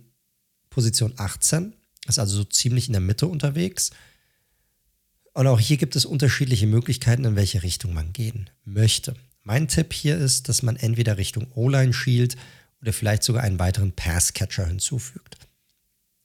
[0.71, 1.75] Position 18,
[2.09, 3.91] ist also so ziemlich in der Mitte unterwegs.
[5.35, 9.15] Und auch hier gibt es unterschiedliche Möglichkeiten, in welche Richtung man gehen möchte.
[9.43, 12.37] Mein Tipp hier ist, dass man entweder Richtung O-Line schielt
[12.81, 15.37] oder vielleicht sogar einen weiteren Passcatcher hinzufügt.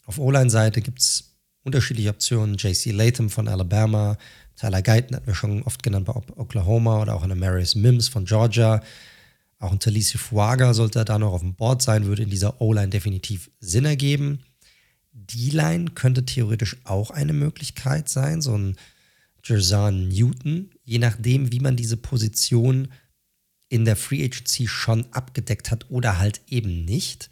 [0.06, 1.25] Auf O-Line-Seite gibt es
[1.66, 2.56] unterschiedliche Optionen.
[2.58, 4.18] JC Latham von Alabama,
[4.56, 8.24] Tyler Guyton hatten wir schon oft genannt bei Oklahoma oder auch eine Marius Mims von
[8.24, 8.82] Georgia.
[9.60, 12.90] Auch ein Talisi Fuaga sollte da noch auf dem Board sein, würde in dieser O-Line
[12.90, 14.40] definitiv Sinn ergeben.
[15.12, 18.76] D-Line könnte theoretisch auch eine Möglichkeit sein, so ein
[19.44, 22.90] Jerzan Newton, je nachdem, wie man diese Position
[23.70, 27.30] in der Free Agency schon abgedeckt hat oder halt eben nicht.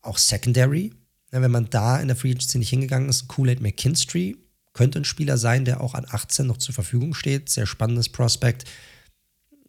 [0.00, 0.92] Auch Secondary,
[1.40, 4.36] wenn man da in der Free Agency nicht hingegangen ist, Kool-Aid McKinstry
[4.74, 7.48] könnte ein Spieler sein, der auch an 18 noch zur Verfügung steht.
[7.48, 8.64] Sehr spannendes Prospect.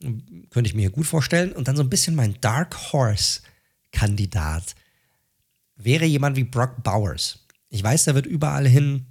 [0.01, 1.53] Könnte ich mir gut vorstellen.
[1.53, 4.75] Und dann so ein bisschen mein Dark Horse-Kandidat
[5.75, 7.45] wäre jemand wie Brock Bowers.
[7.69, 9.05] Ich weiß, der wird überall hin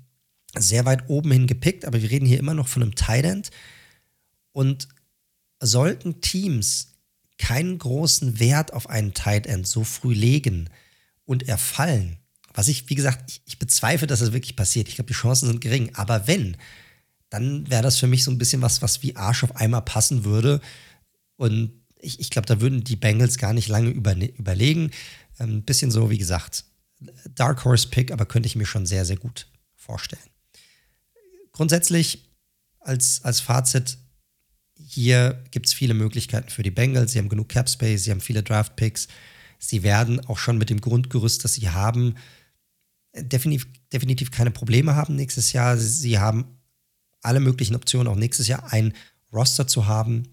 [0.55, 3.51] sehr weit oben hin gepickt, aber wir reden hier immer noch von einem Tight End.
[4.53, 4.88] Und
[5.61, 6.99] sollten Teams
[7.38, 10.69] keinen großen Wert auf einen Tight End so früh legen
[11.25, 12.19] und erfallen,
[12.55, 14.88] was ich, wie gesagt, ich, ich bezweifle, dass das wirklich passiert.
[14.88, 15.95] Ich glaube, die Chancen sind gering.
[15.95, 16.57] Aber wenn,
[17.31, 20.25] dann wäre das für mich so ein bisschen was, was wie Arsch auf einmal passen
[20.25, 20.61] würde.
[21.37, 24.91] Und ich, ich glaube, da würden die Bengals gar nicht lange über, überlegen.
[25.38, 26.65] Ein ähm, bisschen so, wie gesagt,
[27.35, 30.23] Dark Horse Pick, aber könnte ich mir schon sehr, sehr gut vorstellen.
[31.53, 32.29] Grundsätzlich
[32.81, 33.99] als, als Fazit,
[34.77, 37.12] hier gibt es viele Möglichkeiten für die Bengals.
[37.12, 39.09] Sie haben genug Cap Space, sie haben viele Draft Picks.
[39.59, 42.17] Sie werden auch schon mit dem Grundgerüst, das sie haben,
[43.14, 45.77] definitiv, definitiv keine Probleme haben nächstes Jahr.
[45.77, 46.59] Sie haben
[47.20, 48.94] alle möglichen Optionen, auch nächstes Jahr ein
[49.33, 50.25] Roster zu haben,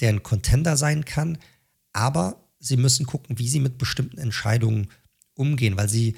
[0.00, 1.38] der ein Contender sein kann.
[1.92, 4.88] Aber sie müssen gucken, wie sie mit bestimmten Entscheidungen
[5.34, 6.16] umgehen, weil sie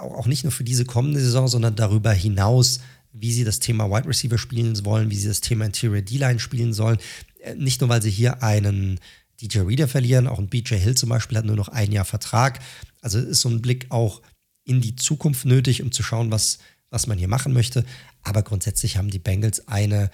[0.00, 2.80] auch nicht nur für diese kommende Saison, sondern darüber hinaus,
[3.12, 6.72] wie sie das Thema Wide Receiver spielen wollen, wie sie das Thema Interior D-Line spielen
[6.72, 6.98] sollen.
[7.40, 9.00] Äh, nicht nur, weil sie hier einen
[9.40, 12.60] DJ Reader verlieren, auch ein BJ Hill zum Beispiel hat nur noch ein Jahr Vertrag.
[13.00, 14.22] Also ist so ein Blick auch
[14.70, 16.58] in die Zukunft nötig, um zu schauen, was,
[16.90, 17.84] was man hier machen möchte.
[18.22, 20.10] Aber grundsätzlich haben die Bengals eine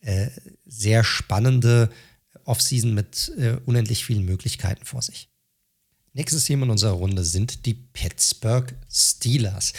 [0.00, 0.28] äh,
[0.66, 1.90] sehr spannende
[2.44, 5.30] Offseason mit äh, unendlich vielen Möglichkeiten vor sich.
[6.12, 9.72] Nächstes Thema in unserer Runde sind die Pittsburgh Steelers.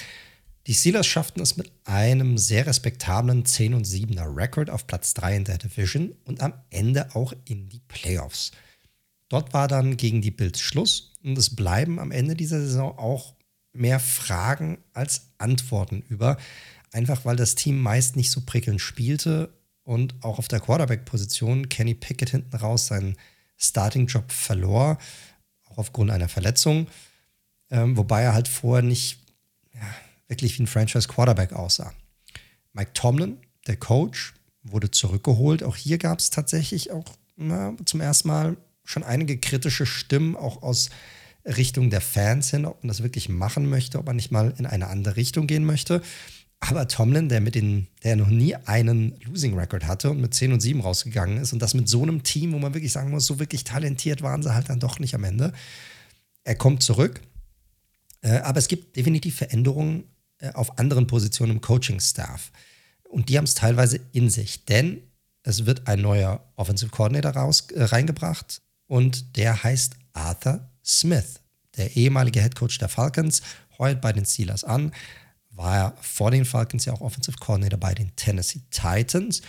[0.66, 5.38] Die Steelers schafften es mit einem sehr respektablen 10 und 7er Rekord auf Platz 3
[5.38, 8.52] in der Division und am Ende auch in die Playoffs.
[9.30, 13.37] Dort war dann gegen die Bills Schluss und es bleiben am Ende dieser Saison auch
[13.78, 16.38] mehr Fragen als Antworten über.
[16.92, 21.94] Einfach weil das Team meist nicht so prickelnd spielte und auch auf der Quarterback-Position Kenny
[21.94, 23.18] Pickett hinten raus seinen
[23.58, 24.98] Starting-Job verlor,
[25.70, 26.88] auch aufgrund einer Verletzung,
[27.70, 29.20] ähm, wobei er halt vorher nicht
[29.74, 29.82] ja,
[30.28, 31.94] wirklich wie ein Franchise-Quarterback aussah.
[32.74, 35.64] Mike Tomlin, der Coach, wurde zurückgeholt.
[35.64, 40.64] Auch hier gab es tatsächlich auch na, zum ersten Mal schon einige kritische Stimmen auch
[40.64, 40.90] aus
[41.48, 44.66] Richtung der Fans hin, ob man das wirklich machen möchte, ob man nicht mal in
[44.66, 46.02] eine andere Richtung gehen möchte.
[46.60, 50.54] Aber Tomlin, der mit den, der noch nie einen Losing Record hatte und mit 10
[50.54, 53.28] und 7 rausgegangen ist und das mit so einem Team, wo man wirklich sagen muss,
[53.28, 55.54] so wirklich talentiert waren sie halt dann doch nicht am Ende.
[56.44, 57.22] Er kommt zurück.
[58.22, 60.06] Äh, aber es gibt definitiv Veränderungen
[60.40, 62.52] äh, auf anderen Positionen im Coaching-Staff.
[63.04, 65.02] Und die haben es teilweise in sich, denn
[65.44, 71.42] es wird ein neuer Offensive Coordinator raus, äh, reingebracht und der heißt Arthur Smith.
[71.76, 73.42] Der ehemalige Head Coach der Falcons
[73.78, 74.92] heult bei den Steelers an,
[75.52, 79.42] war er vor den Falcons ja auch Offensive Coordinator bei den Tennessee Titans.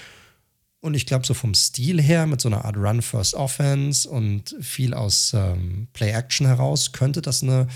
[0.80, 5.32] Und ich glaube, so vom Stil her, mit so einer Art Run-First-Offense und viel aus
[5.34, 7.66] ähm, Play-Action heraus, könnte das eine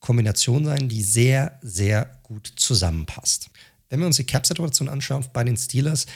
[0.00, 3.48] Kombination sein, die sehr, sehr gut zusammenpasst.
[3.88, 6.06] Wenn wir uns die Cap-Situation anschauen bei den Steelers,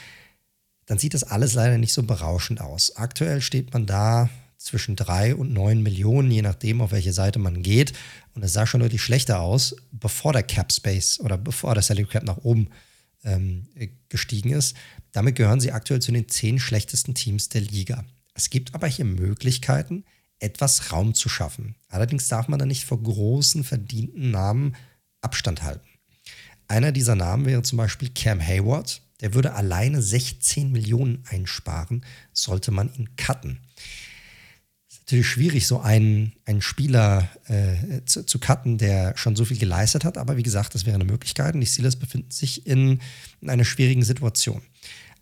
[0.86, 2.96] dann sieht das alles leider nicht so berauschend aus.
[2.96, 7.62] Aktuell steht man da zwischen drei und neun Millionen, je nachdem, auf welche Seite man
[7.62, 7.92] geht.
[8.34, 12.06] Und es sah schon deutlich schlechter aus, bevor der Cap Space oder bevor der Salary
[12.06, 12.68] Cap nach oben
[13.24, 13.68] ähm,
[14.08, 14.76] gestiegen ist.
[15.12, 18.04] Damit gehören sie aktuell zu den zehn schlechtesten Teams der Liga.
[18.34, 20.04] Es gibt aber hier Möglichkeiten,
[20.40, 21.76] etwas Raum zu schaffen.
[21.88, 24.76] Allerdings darf man da nicht vor großen, verdienten Namen
[25.20, 25.88] Abstand halten.
[26.68, 29.02] Einer dieser Namen wäre zum Beispiel Cam Hayward.
[29.20, 33.58] Der würde alleine 16 Millionen einsparen, sollte man ihn cutten
[35.08, 40.04] natürlich schwierig, so einen, einen Spieler äh, zu, zu cutten, der schon so viel geleistet
[40.04, 40.18] hat.
[40.18, 41.54] Aber wie gesagt, das wäre eine Möglichkeit.
[41.54, 43.00] Und die Steelers befinden sich in,
[43.40, 44.60] in einer schwierigen Situation.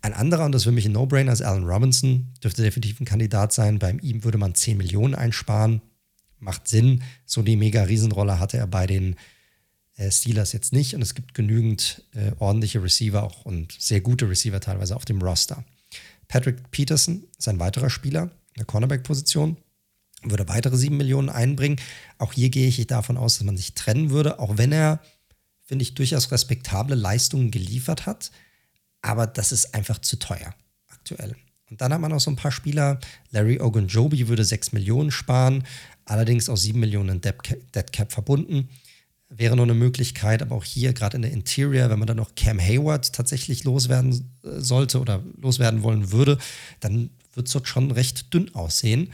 [0.01, 2.33] Ein anderer, und das für mich ein No-Brainer, ist Alan Robinson.
[2.43, 3.79] Dürfte definitiv ein Kandidat sein.
[3.79, 5.81] Bei ihm würde man 10 Millionen einsparen.
[6.39, 7.03] Macht Sinn.
[7.25, 9.15] So die mega Riesenrolle hatte er bei den
[9.95, 10.95] äh, Steelers jetzt nicht.
[10.95, 15.21] Und es gibt genügend äh, ordentliche Receiver auch und sehr gute Receiver teilweise auf dem
[15.21, 15.63] Roster.
[16.27, 19.55] Patrick Peterson ist ein weiterer Spieler in der Cornerback-Position.
[20.23, 21.79] Würde weitere 7 Millionen einbringen.
[22.17, 24.99] Auch hier gehe ich davon aus, dass man sich trennen würde, auch wenn er,
[25.63, 28.31] finde ich, durchaus respektable Leistungen geliefert hat
[29.01, 30.53] aber das ist einfach zu teuer
[30.89, 31.35] aktuell.
[31.69, 32.99] Und dann hat man noch so ein paar Spieler.
[33.31, 35.63] Larry Ogunjobi würde 6 Millionen sparen,
[36.05, 38.69] allerdings auch 7 Millionen Dead Cap verbunden.
[39.29, 42.35] Wäre noch eine Möglichkeit, aber auch hier gerade in der Interior, wenn man dann noch
[42.35, 46.37] Cam Hayward tatsächlich loswerden äh, sollte oder loswerden wollen würde,
[46.79, 49.13] dann wird es dort schon recht dünn aussehen.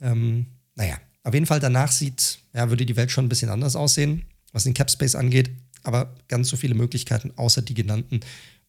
[0.00, 3.76] Ähm, naja, auf jeden Fall danach sieht, ja, würde die Welt schon ein bisschen anders
[3.76, 5.50] aussehen, was den Cap Space angeht.
[5.82, 8.20] Aber ganz so viele Möglichkeiten, außer die genannten,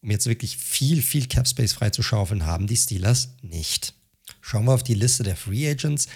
[0.01, 3.93] um jetzt wirklich viel, viel Cap Space freizuschaufeln, haben die Steelers nicht.
[4.41, 6.07] Schauen wir auf die Liste der Free Agents.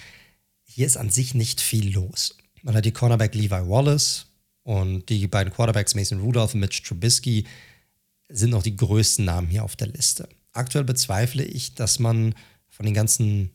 [0.64, 2.36] Hier ist an sich nicht viel los.
[2.62, 4.26] Man hat die Cornerback Levi Wallace
[4.62, 7.46] und die beiden Quarterbacks Mason Rudolph und Mitch Trubisky
[8.28, 10.28] sind noch die größten Namen hier auf der Liste.
[10.52, 12.34] Aktuell bezweifle ich, dass man
[12.68, 13.50] von den ganzen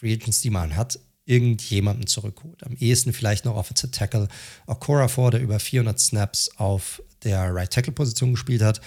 [0.00, 2.64] Free Agents, die man hat, irgendjemanden zurückholt.
[2.64, 4.28] Am ehesten vielleicht noch Offensive Tackle
[4.66, 8.80] Okora vor, der über 400 Snaps auf der Right Tackle Position gespielt hat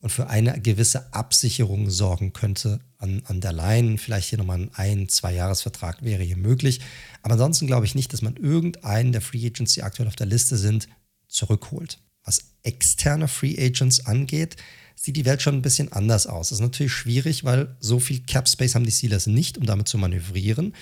[0.00, 3.98] und für eine gewisse Absicherung sorgen könnte an, an der Line.
[3.98, 6.80] Vielleicht hier nochmal ein ein-, zwei-Jahres-Vertrag wäre hier möglich.
[7.22, 10.26] Aber ansonsten glaube ich nicht, dass man irgendeinen der Free Agents, die aktuell auf der
[10.26, 10.88] Liste sind,
[11.26, 11.98] zurückholt.
[12.24, 14.56] Was externe Free Agents angeht,
[15.02, 16.50] sieht die Welt schon ein bisschen anders aus.
[16.50, 19.88] Das ist natürlich schwierig, weil so viel Cap Space haben die Steelers nicht, um damit
[19.88, 20.74] zu manövrieren.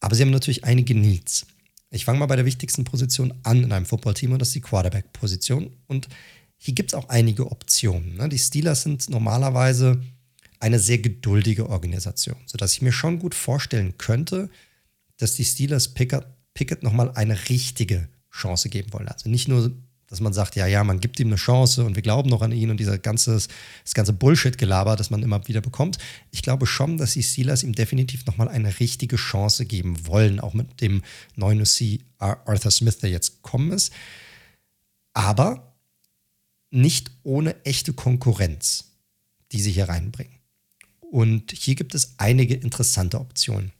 [0.00, 1.46] Aber sie haben natürlich einige Needs.
[1.90, 4.60] Ich fange mal bei der wichtigsten Position an in einem Footballteam und das ist die
[4.62, 5.70] Quarterback-Position.
[5.86, 6.08] Und
[6.56, 8.16] hier gibt es auch einige Optionen.
[8.16, 8.30] Ne?
[8.30, 10.02] Die Steelers sind normalerweise
[10.58, 14.48] eine sehr geduldige Organisation, sodass ich mir schon gut vorstellen könnte,
[15.18, 19.08] dass die Steelers Pickett, Pickett nochmal eine richtige Chance geben wollen.
[19.08, 19.72] Also nicht nur,
[20.08, 22.52] dass man sagt, ja, ja, man gibt ihm eine Chance und wir glauben noch an
[22.52, 25.98] ihn und dieser ganze, das ganze Bullshit-Gelaber, das man immer wieder bekommt.
[26.30, 30.54] Ich glaube schon, dass die Steelers ihm definitiv nochmal eine richtige Chance geben wollen, auch
[30.54, 31.02] mit dem
[31.34, 33.92] neuen OC Arthur Smith, der jetzt gekommen ist.
[35.12, 35.74] Aber
[36.70, 38.92] nicht ohne echte Konkurrenz,
[39.52, 40.34] die sie hier reinbringen.
[41.00, 43.72] Und hier gibt es einige interessante Optionen.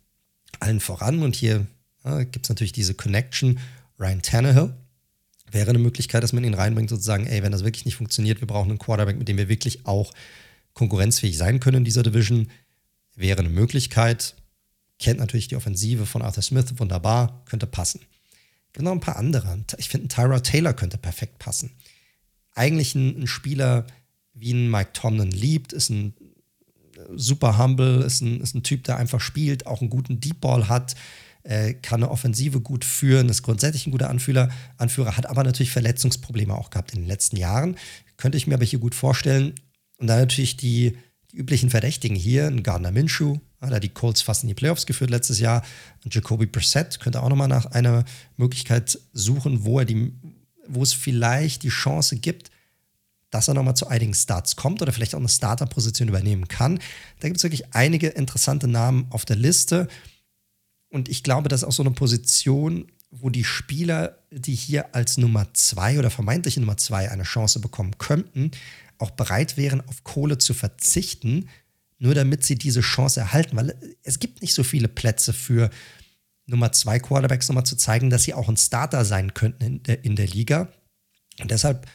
[0.58, 1.66] Allen voran, und hier
[2.04, 3.58] ja, gibt es natürlich diese Connection,
[3.98, 4.74] Ryan Tannehill
[5.50, 8.46] wäre eine Möglichkeit, dass man ihn reinbringt, sozusagen, ey, wenn das wirklich nicht funktioniert, wir
[8.46, 10.12] brauchen einen Quarterback, mit dem wir wirklich auch
[10.74, 12.48] konkurrenzfähig sein können in dieser Division,
[13.14, 14.34] wäre eine Möglichkeit.
[14.98, 18.00] Kennt natürlich die Offensive von Arthur Smith, wunderbar, könnte passen.
[18.72, 19.64] Gibt noch ein paar andere.
[19.78, 21.70] Ich finde, Tyra Taylor könnte perfekt passen
[22.56, 23.86] eigentlich ein, ein Spieler,
[24.34, 26.14] wie ein Mike Tomlin liebt, ist ein
[27.14, 30.68] super humble, ist ein, ist ein Typ, der einfach spielt, auch einen guten Deep Ball
[30.68, 30.96] hat,
[31.46, 35.70] äh, kann eine Offensive gut führen, ist grundsätzlich ein guter Anführer, Anführer, hat aber natürlich
[35.70, 37.76] Verletzungsprobleme auch gehabt in den letzten Jahren.
[38.16, 39.54] Könnte ich mir aber hier gut vorstellen.
[39.98, 40.96] Und dann natürlich die,
[41.30, 44.86] die üblichen Verdächtigen hier, ein Gardner Minshew, hat er die Colts fast in die Playoffs
[44.86, 45.62] geführt letztes Jahr.
[46.04, 48.04] Und Jacoby Brissett könnte auch nochmal nach einer
[48.36, 50.12] Möglichkeit suchen, wo er die,
[50.66, 52.50] wo es vielleicht die Chance gibt,
[53.30, 56.78] dass er nochmal zu einigen Starts kommt oder vielleicht auch eine Starter-Position übernehmen kann.
[57.20, 59.88] Da gibt es wirklich einige interessante Namen auf der Liste.
[60.96, 65.18] Und ich glaube, das ist auch so eine Position, wo die Spieler, die hier als
[65.18, 68.50] Nummer zwei oder vermeintliche Nummer zwei eine Chance bekommen könnten,
[68.98, 71.50] auch bereit wären, auf Kohle zu verzichten,
[71.98, 73.56] nur damit sie diese Chance erhalten.
[73.56, 75.68] Weil es gibt nicht so viele Plätze für
[76.46, 80.02] Nummer zwei Quarterbacks nochmal zu zeigen, dass sie auch ein Starter sein könnten in der,
[80.02, 80.68] in der Liga.
[81.40, 81.86] Und deshalb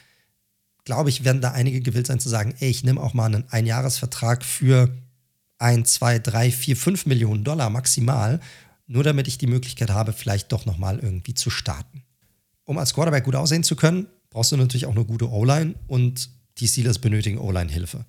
[0.84, 3.48] glaube ich, werden da einige gewillt sein zu sagen, ey, ich nehme auch mal einen
[3.50, 4.96] Einjahresvertrag für
[5.58, 8.40] ein, zwei, drei, vier, fünf Millionen Dollar maximal,
[8.92, 12.02] nur damit ich die Möglichkeit habe, vielleicht doch nochmal irgendwie zu starten.
[12.64, 16.30] Um als Quarterback gut aussehen zu können, brauchst du natürlich auch eine gute O-Line und
[16.58, 18.04] die Steelers benötigen O-Line-Hilfe.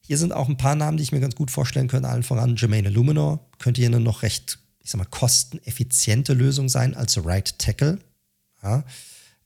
[0.00, 2.08] Hier sind auch ein paar Namen, die ich mir ganz gut vorstellen könnte.
[2.08, 6.94] Allen voran Jermaine Luminor könnte hier eine noch recht ich sag mal, kosteneffiziente Lösung sein
[6.94, 7.98] als Right Tackle.
[8.62, 8.84] Ja.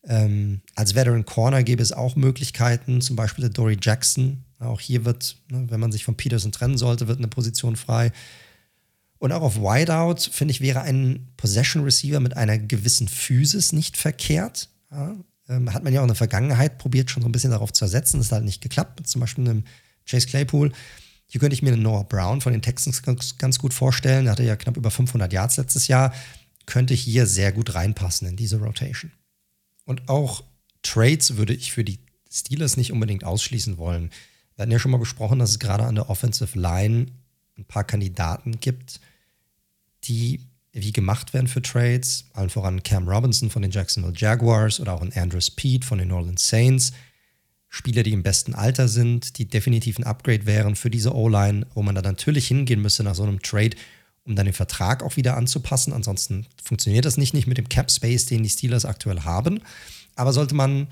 [0.05, 4.45] Ähm, als Veteran Corner gäbe es auch Möglichkeiten, zum Beispiel der Dory Jackson.
[4.59, 8.13] Auch hier wird, ne, wenn man sich von Peterson trennen sollte, wird eine Position frei.
[9.19, 13.97] Und auch auf Wideout, finde ich, wäre ein Possession Receiver mit einer gewissen Physis nicht
[13.97, 14.69] verkehrt.
[14.91, 15.17] Ja.
[15.49, 17.85] Ähm, hat man ja auch in der Vergangenheit probiert, schon so ein bisschen darauf zu
[17.85, 18.19] ersetzen.
[18.19, 19.65] Das hat halt nicht geklappt, zum Beispiel einem
[20.09, 20.73] Chase Claypool.
[21.27, 24.25] Hier könnte ich mir einen Noah Brown von den Texans ganz, ganz gut vorstellen.
[24.25, 26.15] Der hatte ja knapp über 500 Yards letztes Jahr.
[26.67, 29.11] Könnte hier sehr gut reinpassen in diese Rotation.
[29.85, 30.45] Und auch
[30.83, 31.99] Trades würde ich für die
[32.31, 34.11] Steelers nicht unbedingt ausschließen wollen.
[34.55, 37.07] Wir hatten ja schon mal gesprochen, dass es gerade an der Offensive Line
[37.59, 39.01] ein paar Kandidaten gibt,
[40.05, 40.41] die
[40.73, 42.27] wie gemacht werden für Trades.
[42.35, 46.09] Allen voran Cam Robinson von den Jacksonville Jaguars oder auch ein Andrew Speed von den
[46.09, 46.93] New Orleans Saints.
[47.69, 51.83] Spieler, die im besten Alter sind, die definitiv ein Upgrade wären für diese O-Line, wo
[51.83, 53.77] man da natürlich hingehen müsste nach so einem Trade,
[54.25, 55.93] um dann den Vertrag auch wieder anzupassen.
[55.93, 59.61] Ansonsten funktioniert das nicht, nicht mit dem Cap Space, den die Steelers aktuell haben.
[60.17, 60.89] Aber sollte man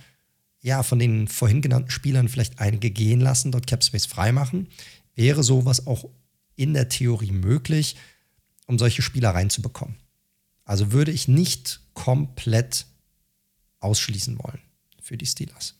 [0.61, 4.69] ja von den vorhin genannten Spielern vielleicht einige gehen lassen, dort Cap Space freimachen,
[5.15, 6.11] wäre sowas auch
[6.57, 7.97] in der Theorie möglich,
[8.67, 9.97] um solche Spieler reinzubekommen.
[10.65, 12.87] Also würde ich nicht komplett
[13.81, 14.61] ausschließen wollen
[15.01, 15.75] für die Steelers.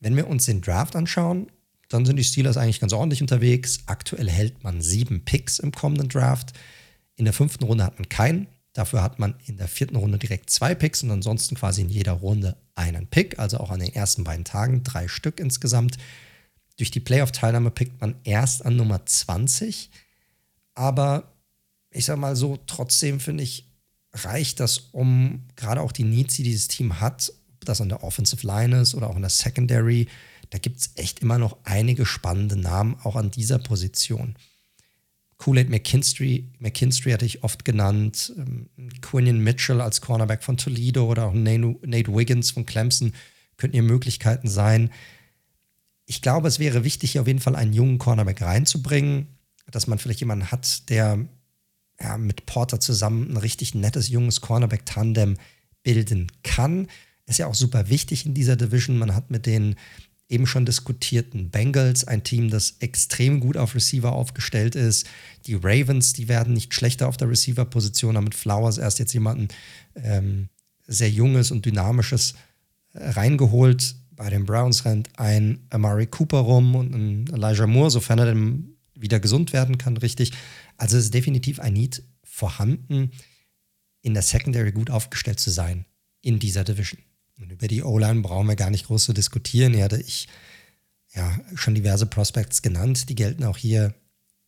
[0.00, 1.46] Wenn wir uns den Draft anschauen,
[1.88, 3.80] dann sind die Steelers eigentlich ganz ordentlich unterwegs.
[3.86, 6.52] Aktuell hält man sieben Picks im kommenden Draft.
[7.14, 8.48] In der fünften Runde hat man keinen.
[8.72, 12.12] Dafür hat man in der vierten Runde direkt zwei Picks und ansonsten quasi in jeder
[12.12, 15.96] Runde einen Pick, also auch an den ersten beiden Tagen drei Stück insgesamt.
[16.76, 19.90] Durch die Playoff-Teilnahme pickt man erst an Nummer 20.
[20.76, 21.32] Aber
[21.90, 23.68] ich sag mal so, trotzdem finde ich,
[24.12, 28.46] reicht das, um gerade auch die Needs, die dieses Team hat, das an der Offensive
[28.46, 30.06] Line ist oder auch in der Secondary,
[30.50, 34.36] da gibt es echt immer noch einige spannende Namen, auch an dieser Position.
[35.38, 38.68] Kool-Aid McKinstry, McKinstry hatte ich oft genannt, ähm,
[39.00, 43.12] Quinion Mitchell als Cornerback von Toledo oder auch Nate Wiggins von Clemson
[43.56, 44.90] könnten hier Möglichkeiten sein.
[46.06, 49.26] Ich glaube, es wäre wichtig, hier auf jeden Fall einen jungen Cornerback reinzubringen,
[49.70, 51.26] dass man vielleicht jemanden hat, der
[52.00, 55.36] ja, mit Porter zusammen ein richtig nettes, junges Cornerback-Tandem
[55.82, 56.88] bilden kann.
[57.26, 58.98] Ist ja auch super wichtig in dieser Division.
[58.98, 59.76] Man hat mit den
[60.28, 65.06] eben schon diskutierten Bengals, ein Team, das extrem gut auf Receiver aufgestellt ist.
[65.46, 69.48] Die Ravens, die werden nicht schlechter auf der Receiver-Position, damit Flowers erst jetzt jemanden
[69.94, 70.48] ähm,
[70.86, 72.34] sehr junges und dynamisches
[72.92, 73.94] äh, reingeholt.
[74.16, 78.75] Bei den Browns rennt ein Amari Cooper rum und ein Elijah Moore, sofern er dann
[79.00, 80.32] wieder gesund werden kann, richtig.
[80.76, 83.10] Also es ist definitiv ein Need vorhanden,
[84.02, 85.84] in der Secondary gut aufgestellt zu sein
[86.20, 87.00] in dieser Division.
[87.38, 89.74] Und über die O-Line brauchen wir gar nicht groß zu diskutieren.
[89.74, 90.28] Hier hatte ich
[91.14, 93.08] ja schon diverse Prospects genannt.
[93.08, 93.94] Die gelten auch hier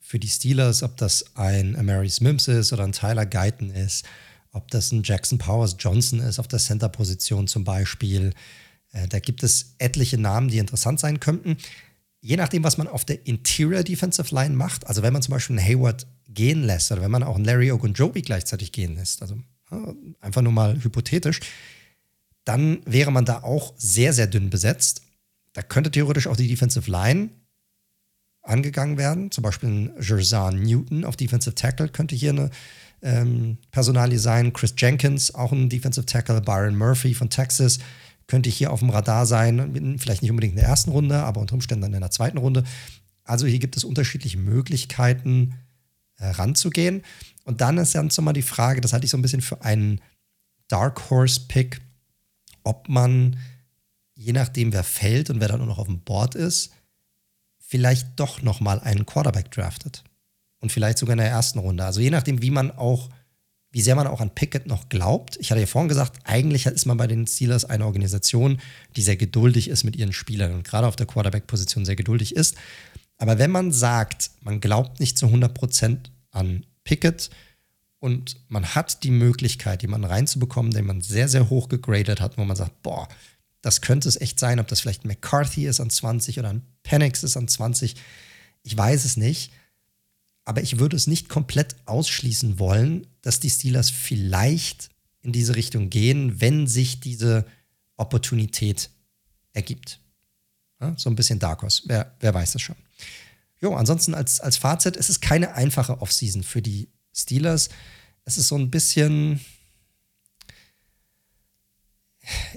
[0.01, 4.07] für die Steelers, ob das ein Amari Smith ist oder ein Tyler Guyton ist,
[4.53, 8.33] ob das ein Jackson Powers Johnson ist auf der Center-Position zum Beispiel.
[8.93, 11.59] Äh, da gibt es etliche Namen, die interessant sein könnten.
[12.21, 15.59] Je nachdem, was man auf der Interior Defensive Line macht, also wenn man zum Beispiel
[15.59, 19.37] einen Hayward gehen lässt oder wenn man auch einen Larry Ogunjobi gleichzeitig gehen lässt, also
[20.21, 21.41] einfach nur mal hypothetisch,
[22.45, 25.03] dann wäre man da auch sehr, sehr dünn besetzt.
[25.53, 27.31] Da könnte theoretisch auch die Defensive Line
[28.43, 29.31] angegangen werden.
[29.31, 32.51] Zum Beispiel ein Jerzan Newton auf Defensive Tackle könnte hier eine
[33.03, 34.53] ähm, Personalie sein.
[34.53, 36.41] Chris Jenkins, auch ein Defensive Tackle.
[36.41, 37.79] Byron Murphy von Texas
[38.29, 39.99] könnte hier auf dem Radar sein.
[39.99, 42.63] Vielleicht nicht unbedingt in der ersten Runde, aber unter Umständen dann in der zweiten Runde.
[43.25, 45.55] Also hier gibt es unterschiedliche Möglichkeiten,
[46.17, 47.03] äh, ranzugehen.
[47.45, 50.01] Und dann ist dann mal die Frage, das hatte ich so ein bisschen für einen
[50.69, 51.81] Dark Horse Pick
[52.69, 53.39] ob man,
[54.15, 56.71] je nachdem, wer fällt und wer dann nur noch auf dem Board ist,
[57.59, 60.05] vielleicht doch nochmal einen Quarterback draftet.
[60.61, 61.85] Und vielleicht sogar in der ersten Runde.
[61.85, 63.09] Also je nachdem, wie man auch,
[63.71, 65.37] wie sehr man auch an Pickett noch glaubt.
[65.41, 68.61] Ich hatte ja vorhin gesagt, eigentlich ist man bei den Steelers eine Organisation,
[68.97, 72.57] die sehr geduldig ist mit ihren Spielern und gerade auf der Quarterback-Position sehr geduldig ist.
[73.19, 75.99] Aber wenn man sagt, man glaubt nicht zu 100%
[76.31, 77.31] an Pickett
[77.99, 82.45] und man hat die Möglichkeit, jemanden reinzubekommen, den man sehr, sehr hoch gegradet hat, wo
[82.45, 83.09] man sagt, boah,
[83.61, 87.25] das könnte es echt sein, ob das vielleicht McCarthy ist an 20 oder ein Penix
[87.25, 87.97] ist an 20.
[88.63, 89.53] Ich weiß es nicht.
[90.49, 94.89] Aber ich würde es nicht komplett ausschließen wollen, dass die Steelers vielleicht
[95.21, 97.45] in diese Richtung gehen, wenn sich diese
[97.99, 98.89] Opportunität
[99.53, 100.01] ergibt.
[100.81, 102.77] Ja, so ein bisschen Dark Horse, wer, wer weiß das schon.
[103.61, 107.69] Jo, ansonsten als, als Fazit, es ist keine einfache Offseason für die Steelers.
[108.25, 109.41] Es ist so ein bisschen,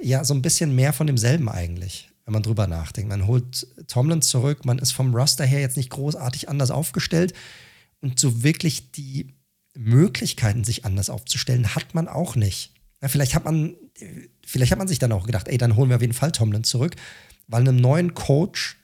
[0.01, 3.09] ja, so ein bisschen mehr von demselben eigentlich, wenn man drüber nachdenkt.
[3.09, 7.33] Man holt Tomlin zurück, man ist vom Roster her jetzt nicht großartig anders aufgestellt
[8.01, 9.33] und so wirklich die
[9.77, 12.73] Möglichkeiten, sich anders aufzustellen, hat man auch nicht.
[13.01, 13.75] Ja, vielleicht hat man,
[14.45, 16.63] vielleicht hat man sich dann auch gedacht, ey, dann holen wir auf jeden Fall Tomlin
[16.63, 16.95] zurück,
[17.47, 18.77] weil einem neuen Coach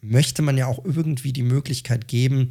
[0.00, 2.50] möchte man ja auch irgendwie die Möglichkeit geben,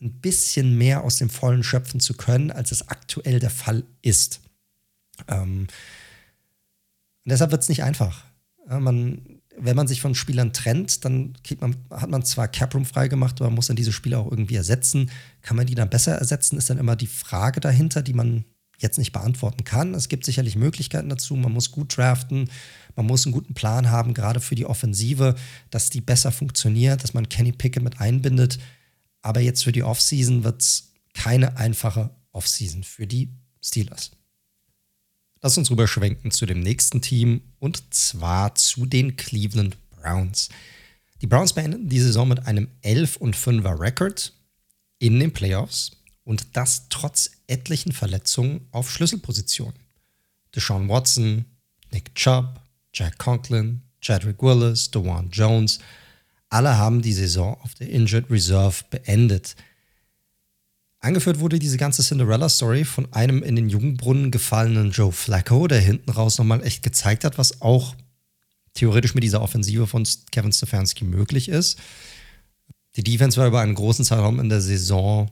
[0.00, 4.40] ein bisschen mehr aus dem Vollen schöpfen zu können, als es aktuell der Fall ist.
[5.28, 5.66] Ähm,
[7.24, 8.24] deshalb wird es nicht einfach.
[8.68, 13.40] Ja, man, wenn man sich von Spielern trennt, dann man, hat man zwar Caproom freigemacht,
[13.40, 15.10] aber man muss dann diese Spieler auch irgendwie ersetzen.
[15.42, 18.44] Kann man die dann besser ersetzen, ist dann immer die Frage dahinter, die man,
[18.78, 19.94] jetzt nicht beantworten kann.
[19.94, 21.34] Es gibt sicherlich Möglichkeiten dazu.
[21.36, 22.50] Man muss gut draften,
[22.94, 25.34] man muss einen guten Plan haben, gerade für die Offensive,
[25.70, 28.58] dass die besser funktioniert, dass man Kenny Pickett mit einbindet.
[29.22, 33.32] Aber jetzt für die Offseason wird es keine einfache Offseason für die
[33.62, 34.10] Steelers.
[35.42, 40.48] Lass uns rüberschwenken zu dem nächsten Team und zwar zu den Cleveland Browns.
[41.20, 44.32] Die Browns beenden die Saison mit einem 11 und 5er Record
[44.98, 45.92] in den Playoffs
[46.24, 49.78] und das trotz etlichen Verletzungen auf Schlüsselpositionen.
[50.54, 51.44] Deshaun Watson,
[51.92, 52.60] Nick Chubb,
[52.92, 55.78] Jack Conklin, Chadwick Willis, DeWan Jones,
[56.48, 59.56] alle haben die Saison auf der Injured Reserve beendet.
[61.06, 66.10] Angeführt wurde diese ganze Cinderella-Story von einem in den Jungbrunnen gefallenen Joe Flacco, der hinten
[66.10, 67.94] raus nochmal echt gezeigt hat, was auch
[68.74, 71.78] theoretisch mit dieser Offensive von Kevin Stefanski möglich ist.
[72.96, 75.30] Die Defense war über einen großen Zeitraum in der Saison,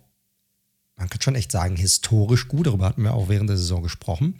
[0.94, 2.68] man kann schon echt sagen, historisch gut.
[2.68, 4.38] Darüber hatten wir auch während der Saison gesprochen.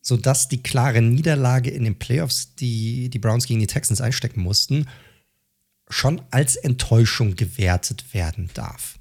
[0.00, 4.88] Sodass die klare Niederlage in den Playoffs, die die Browns gegen die Texans einstecken mussten,
[5.88, 8.98] schon als Enttäuschung gewertet werden darf.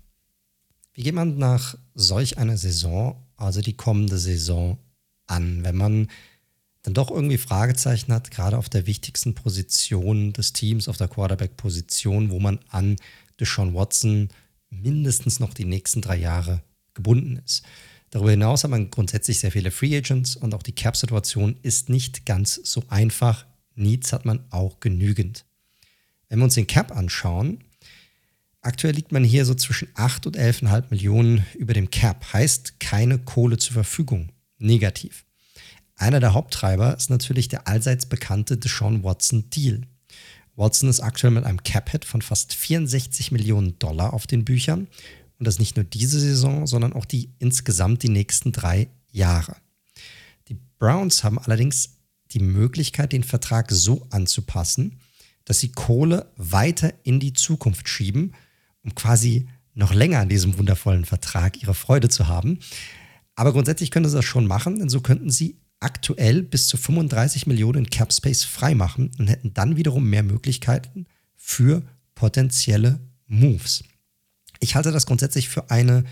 [0.94, 4.78] Wie geht man nach solch einer Saison, also die kommende Saison,
[5.28, 6.08] an, wenn man
[6.84, 12.32] dann doch irgendwie Fragezeichen hat, gerade auf der wichtigsten Position des Teams, auf der Quarterback-Position,
[12.32, 12.98] wo man an
[13.40, 14.30] Deshaun Watson
[14.70, 16.62] mindestens noch die nächsten drei Jahre
[16.94, 17.64] gebunden ist.
[18.10, 22.26] Darüber hinaus hat man grundsätzlich sehr viele Free Agents und auch die Cap-Situation ist nicht
[22.26, 23.46] ganz so einfach.
[23.76, 25.46] Needs hat man auch genügend.
[26.28, 27.64] Wenn wir uns den Cap anschauen,
[28.62, 33.20] aktuell liegt man hier so zwischen 8 und 11,5 Millionen über dem Cap, heißt keine
[33.20, 34.30] Kohle zur Verfügung.
[34.58, 35.26] Negativ.
[35.96, 39.82] Einer der Haupttreiber ist natürlich der allseits bekannte Deshaun Watson Deal.
[40.56, 44.88] Watson ist aktuell mit einem Cap-Hit von fast 64 Millionen Dollar auf den Büchern
[45.40, 49.56] und das nicht nur diese Saison, sondern auch die insgesamt die nächsten drei Jahre.
[50.50, 51.98] Die Browns haben allerdings
[52.32, 55.00] die Möglichkeit, den Vertrag so anzupassen,
[55.46, 58.34] dass sie Kohle weiter in die Zukunft schieben,
[58.84, 62.60] um quasi noch länger an diesem wundervollen Vertrag ihre Freude zu haben.
[63.36, 67.48] Aber grundsätzlich können sie das schon machen, denn so könnten sie aktuell bis zu 35
[67.48, 71.82] Millionen Cap Space freimachen und hätten dann wiederum mehr Möglichkeiten für
[72.14, 73.84] potenzielle Moves.
[74.60, 76.04] Ich halte das grundsätzlich für eine,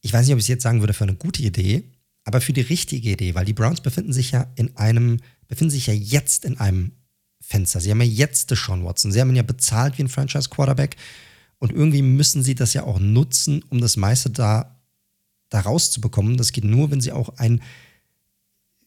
[0.00, 1.84] ich weiß nicht, ob ich es jetzt sagen würde, für eine gute Idee,
[2.24, 5.86] aber für die richtige Idee, weil die Browns befinden sich ja in einem, befinden sich
[5.86, 6.92] ja jetzt in einem
[7.40, 7.80] Fenster.
[7.80, 9.12] Sie haben ja jetzt Deshaun Watson.
[9.12, 10.96] Sie haben ihn ja bezahlt wie ein Franchise-Quarterback.
[11.58, 14.80] Und irgendwie müssen sie das ja auch nutzen, um das meiste da,
[15.48, 16.36] da rauszubekommen.
[16.36, 17.62] Das geht nur, wenn sie auch ein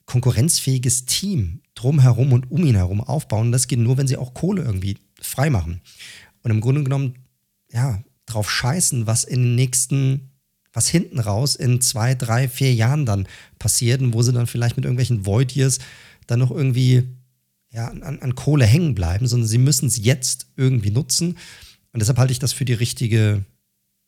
[0.06, 3.52] konkurrenzfähiges Team drumherum und um ihn herum aufbauen.
[3.52, 5.82] Das geht nur, wenn sie auch Kohle irgendwie freimachen.
[6.44, 7.16] Und im Grunde genommen,
[7.72, 10.32] ja, drauf scheißen, was in den nächsten,
[10.74, 13.28] was hinten raus in zwei, drei, vier Jahren dann
[13.60, 15.54] passiert und wo sie dann vielleicht mit irgendwelchen Void
[16.28, 17.10] dann noch irgendwie
[17.72, 21.38] ja, an, an Kohle hängen bleiben, sondern sie müssen es jetzt irgendwie nutzen.
[21.94, 23.46] Und deshalb halte ich das für die richtige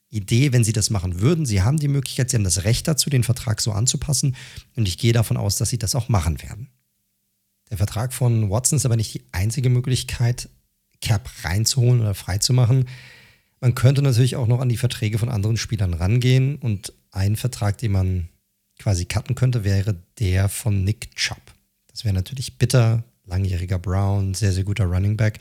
[0.09, 1.45] Idee, wenn sie das machen würden.
[1.45, 4.35] Sie haben die Möglichkeit, sie haben das Recht dazu, den Vertrag so anzupassen.
[4.75, 6.69] Und ich gehe davon aus, dass sie das auch machen werden.
[7.71, 10.49] Der Vertrag von Watson ist aber nicht die einzige Möglichkeit,
[11.01, 12.87] Cap reinzuholen oder freizumachen.
[13.59, 16.57] Man könnte natürlich auch noch an die Verträge von anderen Spielern rangehen.
[16.57, 18.29] Und ein Vertrag, den man
[18.77, 21.41] quasi cutten könnte, wäre der von Nick Chubb.
[21.87, 25.39] Das wäre natürlich bitter, langjähriger Brown, sehr, sehr guter Running Back.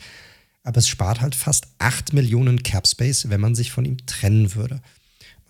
[0.63, 4.55] Aber es spart halt fast 8 Millionen Cap Space, wenn man sich von ihm trennen
[4.55, 4.81] würde.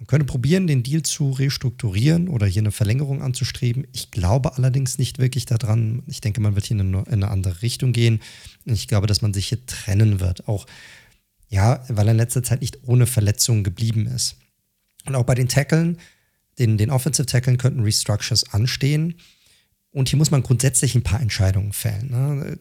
[0.04, 3.88] Man könnte probieren, den Deal zu restrukturieren oder hier eine Verlängerung anzustreben.
[3.94, 6.04] Ich glaube allerdings nicht wirklich daran.
[6.08, 8.20] Ich denke, man wird hier in eine, in eine andere Richtung gehen.
[8.66, 10.48] Ich glaube, dass man sich hier trennen wird.
[10.48, 10.66] Auch,
[11.48, 14.36] ja, weil er in letzter Zeit nicht ohne Verletzungen geblieben ist.
[15.06, 16.00] Und auch bei den Tackeln,
[16.60, 19.16] den, den Offensive Tackeln könnten Restructures anstehen.
[19.94, 22.10] Und hier muss man grundsätzlich ein paar Entscheidungen fällen.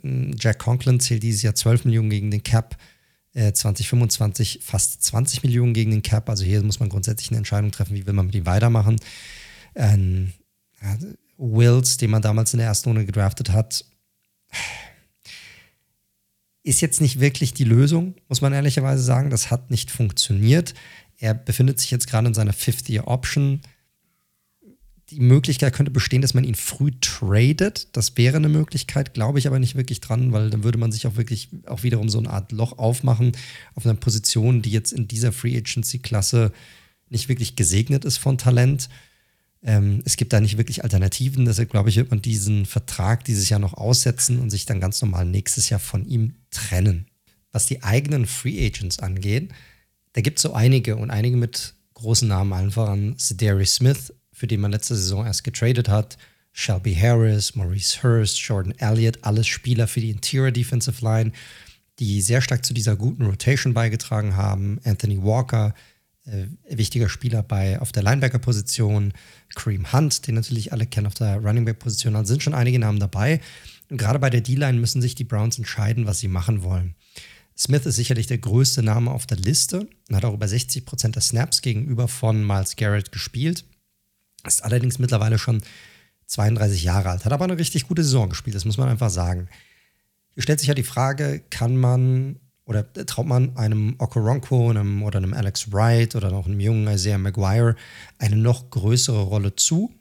[0.03, 0.37] Ne?
[0.39, 2.77] Jack Conklin zählt dieses Jahr 12 Millionen gegen den Cap,
[3.33, 6.29] äh, 2025 fast 20 Millionen gegen den Cap.
[6.29, 8.97] Also hier muss man grundsätzlich eine Entscheidung treffen, wie will man mit ihm weitermachen.
[9.75, 10.33] Ähm,
[10.83, 10.99] ja,
[11.39, 13.87] Wills, den man damals in der ersten Runde gedraftet hat,
[16.63, 19.31] ist jetzt nicht wirklich die Lösung, muss man ehrlicherweise sagen.
[19.31, 20.75] Das hat nicht funktioniert.
[21.17, 23.63] Er befindet sich jetzt gerade in seiner Fifth-Year-Option
[25.13, 27.89] die Möglichkeit könnte bestehen, dass man ihn früh tradet.
[27.93, 31.07] Das wäre eine Möglichkeit, glaube ich aber nicht wirklich dran, weil dann würde man sich
[31.07, 33.33] auch wirklich auch wiederum so eine Art Loch aufmachen
[33.75, 36.53] auf einer Position, die jetzt in dieser Free Agency-Klasse
[37.09, 38.89] nicht wirklich gesegnet ist von Talent.
[39.63, 43.49] Ähm, es gibt da nicht wirklich Alternativen, deshalb glaube ich, wird man diesen Vertrag dieses
[43.49, 47.07] Jahr noch aussetzen und sich dann ganz normal nächstes Jahr von ihm trennen.
[47.53, 49.51] Was die eigenen Free Agents angeht,
[50.15, 54.13] da gibt es so einige und einige mit großen Namen, allen voran Sedary Smith,
[54.43, 56.19] für den man letzte Saison erst getradet hat.
[56.51, 61.31] Shelby Harris, Maurice Hurst, Jordan Elliott, alles Spieler für die Interior Defensive Line,
[62.01, 64.81] die sehr stark zu dieser guten Rotation beigetragen haben.
[64.83, 65.77] Anthony Walker,
[66.25, 69.13] äh, wichtiger Spieler bei, auf der Linebacker-Position.
[69.55, 72.17] Kareem Hunt, den natürlich alle kennen auf der Running Back-Position.
[72.17, 73.41] Also sind schon einige Namen dabei.
[73.91, 76.97] Und gerade bei der D-Line müssen sich die Browns entscheiden, was sie machen wollen.
[77.57, 81.15] Smith ist sicherlich der größte Name auf der Liste und hat auch über 60 Prozent
[81.15, 83.65] der Snaps gegenüber von Miles Garrett gespielt.
[84.47, 85.63] Ist allerdings mittlerweile schon
[86.27, 89.49] 32 Jahre alt, hat aber eine richtig gute Saison gespielt, das muss man einfach sagen.
[90.35, 95.19] Hier stellt sich ja die Frage, kann man oder traut man einem Okoronkwo einem, oder
[95.19, 97.75] einem Alex Wright oder noch einem jungen Isaiah Maguire
[98.19, 99.93] eine noch größere Rolle zu?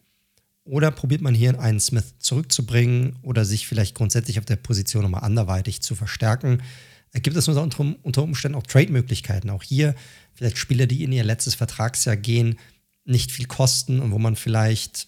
[0.63, 5.23] Oder probiert man hier einen Smith zurückzubringen oder sich vielleicht grundsätzlich auf der Position nochmal
[5.23, 6.61] anderweitig zu verstärken?
[7.13, 9.49] Gibt es unter Umständen auch Trade-Möglichkeiten?
[9.49, 9.95] Auch hier
[10.33, 12.57] vielleicht Spieler, die in ihr letztes Vertragsjahr gehen,
[13.05, 15.07] nicht viel kosten und wo man vielleicht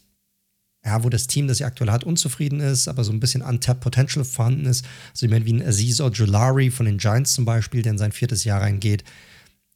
[0.85, 3.81] ja, wo das Team, das sie aktuell hat, unzufrieden ist, aber so ein bisschen untapped
[3.81, 4.85] Potential vorhanden ist.
[5.11, 8.43] Also jemand wie ein Aziz Ojulari von den Giants zum Beispiel, der in sein viertes
[8.43, 9.03] Jahr reingeht,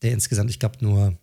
[0.02, 1.18] der insgesamt, ich glaube, nur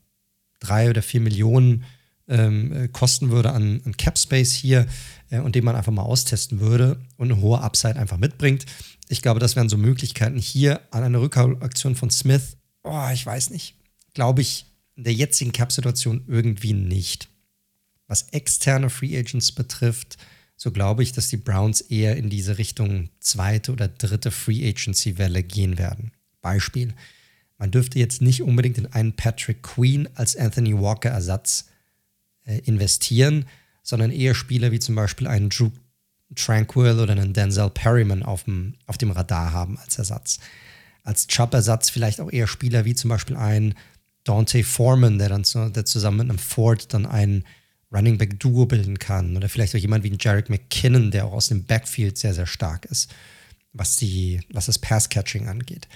[0.59, 1.85] drei oder vier Millionen
[2.29, 4.87] ähm, äh, kosten würde an, an Cap Space hier
[5.29, 8.65] äh, und den man einfach mal austesten würde und eine hohe Upside einfach mitbringt.
[9.09, 12.57] Ich glaube, das wären so Möglichkeiten hier an einer Rückholaktion von Smith.
[12.83, 13.77] Oh, ich weiß nicht.
[14.15, 14.65] Glaube ich
[14.97, 17.29] in der jetzigen Cap-Situation irgendwie nicht.
[18.07, 20.19] Was externe Free Agents betrifft,
[20.57, 25.43] so glaube ich, dass die Browns eher in diese Richtung zweite oder dritte Free Agency-Welle
[25.43, 26.13] gehen werden.
[26.41, 26.95] Beispiel:
[27.59, 31.67] Man dürfte jetzt nicht unbedingt in einen Patrick Queen als Anthony Walker-Ersatz
[32.45, 33.47] äh, investieren,
[33.83, 35.71] sondern eher Spieler wie zum Beispiel einen Drew
[36.35, 40.41] Tranquil oder einen Denzel Perryman auf dem, auf dem Radar haben als Ersatz.
[41.03, 43.75] Als Chubb-Ersatz vielleicht auch eher Spieler wie zum Beispiel ein
[44.25, 47.45] Dante Foreman, der dann zu, der zusammen mit einem Ford dann einen
[47.93, 49.37] Running Back Duo bilden kann.
[49.37, 52.47] Oder vielleicht auch jemand wie ein Jarek McKinnon, der auch aus dem Backfield sehr, sehr
[52.47, 53.15] stark ist,
[53.73, 55.89] was, die, was das Pass-Catching angeht.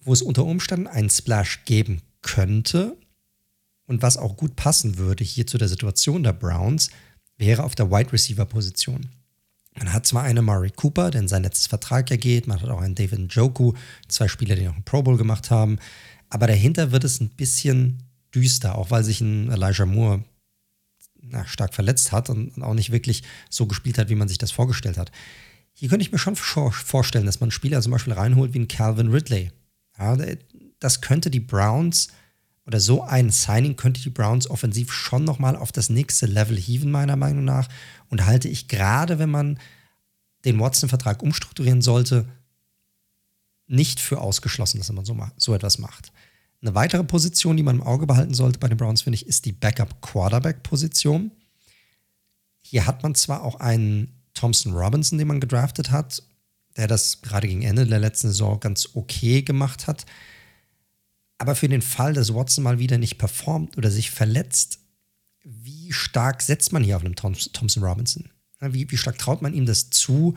[0.00, 2.96] Wo es unter Umständen einen Splash geben könnte
[3.86, 6.90] und was auch gut passen würde hier zu der Situation der Browns,
[7.38, 9.08] wäre auf der Wide Receiver Position.
[9.78, 12.70] Man hat zwar einen Murray Cooper, der in sein letztes Vertrag ja geht, man hat
[12.70, 13.74] auch einen David Njoku,
[14.08, 15.78] zwei Spieler, die noch einen Pro Bowl gemacht haben,
[16.30, 18.02] aber dahinter wird es ein bisschen
[18.34, 20.24] düster, auch weil sich ein Elijah Moore
[21.20, 24.50] na, stark verletzt hat und auch nicht wirklich so gespielt hat, wie man sich das
[24.50, 25.10] vorgestellt hat.
[25.72, 29.10] Hier könnte ich mir schon vorstellen, dass man Spieler zum Beispiel reinholt wie ein Calvin
[29.10, 29.50] Ridley.
[29.98, 30.16] Ja,
[30.78, 32.08] das könnte die Browns
[32.64, 36.90] oder so ein Signing könnte die Browns offensiv schon nochmal auf das nächste Level hieven,
[36.90, 37.68] meiner Meinung nach.
[38.08, 39.58] Und halte ich gerade, wenn man
[40.44, 42.26] den Watson-Vertrag umstrukturieren sollte,
[43.66, 46.12] nicht für ausgeschlossen, dass man so, so etwas macht.
[46.62, 49.44] Eine weitere Position, die man im Auge behalten sollte bei den Browns, finde ich, ist
[49.44, 51.30] die Backup-Quarterback-Position.
[52.62, 56.22] Hier hat man zwar auch einen Thompson Robinson, den man gedraftet hat,
[56.76, 60.06] der das gerade gegen Ende der letzten Saison ganz okay gemacht hat.
[61.38, 64.80] Aber für den Fall, dass Watson mal wieder nicht performt oder sich verletzt,
[65.44, 68.30] wie stark setzt man hier auf einen Thompson Robinson?
[68.60, 70.36] Wie, wie stark traut man ihm das zu,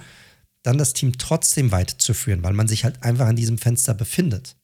[0.63, 4.55] dann das Team trotzdem weiterzuführen, weil man sich halt einfach an diesem Fenster befindet?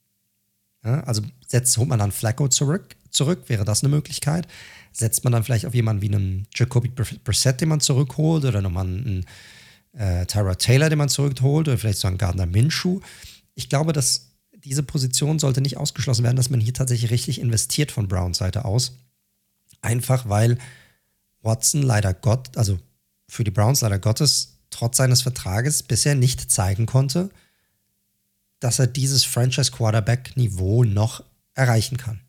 [0.83, 4.47] Ja, also setzt, holt man dann Flacco zurück, zurück, wäre das eine Möglichkeit.
[4.91, 8.85] Setzt man dann vielleicht auf jemanden wie einen Jacoby Brissett, den man zurückholt, oder nochmal
[8.85, 9.25] einen
[9.93, 12.99] äh, Tyra Taylor, den man zurückholt, oder vielleicht so einen Gardner Minshew.
[13.55, 14.31] Ich glaube, dass
[14.65, 18.65] diese Position sollte nicht ausgeschlossen werden, dass man hier tatsächlich richtig investiert von Browns Seite
[18.65, 18.97] aus.
[19.81, 20.57] Einfach weil
[21.41, 22.79] Watson leider Gott, also
[23.27, 27.29] für die Browns leider Gottes, trotz seines Vertrages bisher nicht zeigen konnte,
[28.59, 31.23] dass er dieses Franchise-Quarterback-Niveau noch
[31.53, 32.19] erreichen kann.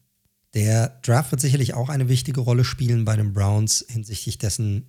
[0.54, 4.86] Der Draft wird sicherlich auch eine wichtige Rolle spielen bei den Browns hinsichtlich dessen,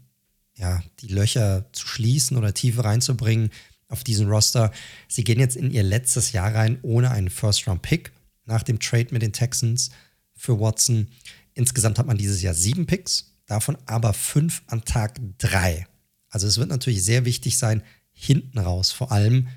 [0.55, 3.49] ja, die Löcher zu schließen oder Tiefe reinzubringen
[3.87, 4.71] auf diesen Roster.
[5.07, 8.11] Sie gehen jetzt in ihr letztes Jahr rein ohne einen First-Round-Pick
[8.45, 9.89] nach dem Trade mit den Texans
[10.35, 11.07] für Watson.
[11.55, 15.87] Insgesamt hat man dieses Jahr sieben Picks, davon aber fünf an Tag drei.
[16.29, 19.47] Also es wird natürlich sehr wichtig sein, hinten raus vor allem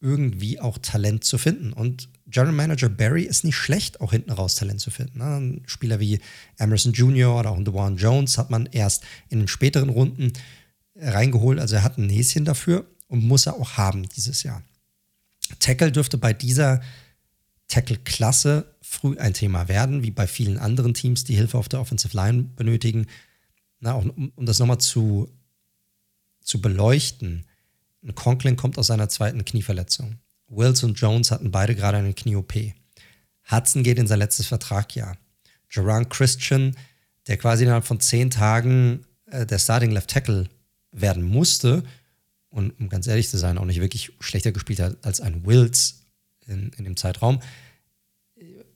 [0.00, 1.72] irgendwie auch Talent zu finden.
[1.72, 5.18] Und General Manager Barry ist nicht schlecht, auch hinten raus Talent zu finden.
[5.18, 5.24] Ne?
[5.24, 6.18] Ein Spieler wie
[6.58, 7.38] Emerson Jr.
[7.38, 10.32] oder auch DeWan Jones hat man erst in den späteren Runden
[10.96, 11.60] reingeholt.
[11.60, 14.62] Also er hat ein Näschen dafür und muss er auch haben dieses Jahr.
[15.60, 16.80] Tackle dürfte bei dieser
[17.68, 22.16] Tackle-Klasse früh ein Thema werden, wie bei vielen anderen Teams, die Hilfe auf der Offensive
[22.16, 23.06] Line benötigen.
[23.80, 25.28] Na, um, um das nochmal zu,
[26.42, 27.46] zu beleuchten,
[28.14, 30.18] Conklin kommt aus seiner zweiten Knieverletzung.
[30.48, 32.54] Wills und Jones hatten beide gerade eine Knie-OP.
[33.50, 35.16] Hudson geht in sein letztes Vertragjahr.
[35.70, 36.76] Jerron Christian,
[37.26, 40.48] der quasi innerhalb von zehn Tagen äh, der Starting Left Tackle
[40.90, 41.84] werden musste
[42.52, 46.02] und um ganz ehrlich zu sein, auch nicht wirklich schlechter gespielt hat als ein Wills
[46.46, 47.40] in, in dem Zeitraum,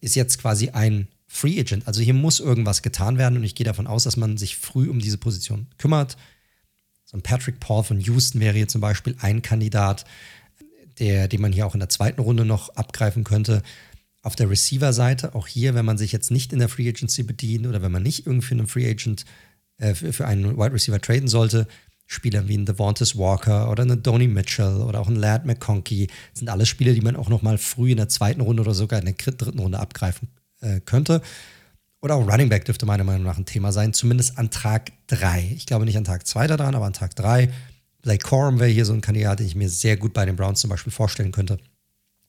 [0.00, 1.86] ist jetzt quasi ein Free Agent.
[1.86, 4.88] Also hier muss irgendwas getan werden und ich gehe davon aus, dass man sich früh
[4.88, 6.16] um diese Position kümmert.
[7.06, 10.04] So ein Patrick Paul von Houston wäre hier zum Beispiel ein Kandidat,
[10.98, 13.62] der, den man hier auch in der zweiten Runde noch abgreifen könnte.
[14.22, 17.66] Auf der Receiver-Seite, auch hier, wenn man sich jetzt nicht in der Free Agency bedient
[17.66, 19.24] oder wenn man nicht irgendwie einen Free Agent
[19.78, 21.68] äh, für, einen Wide Receiver traden sollte,
[22.06, 26.48] Spieler wie ein Devontae Walker oder ein Donny Mitchell oder auch ein Laird McConkey sind
[26.48, 29.06] alles Spieler, die man auch noch mal früh in der zweiten Runde oder sogar in
[29.06, 30.28] der dritten Runde abgreifen
[30.60, 31.22] äh, könnte.
[32.06, 35.50] Oder auch Running Back dürfte meiner Meinung nach ein Thema sein, zumindest an Tag 3.
[35.56, 37.52] Ich glaube nicht an Tag 2 daran, aber an Tag 3.
[38.00, 40.60] Blake Corum wäre hier so ein Kandidat, den ich mir sehr gut bei den Browns
[40.60, 41.58] zum Beispiel vorstellen könnte.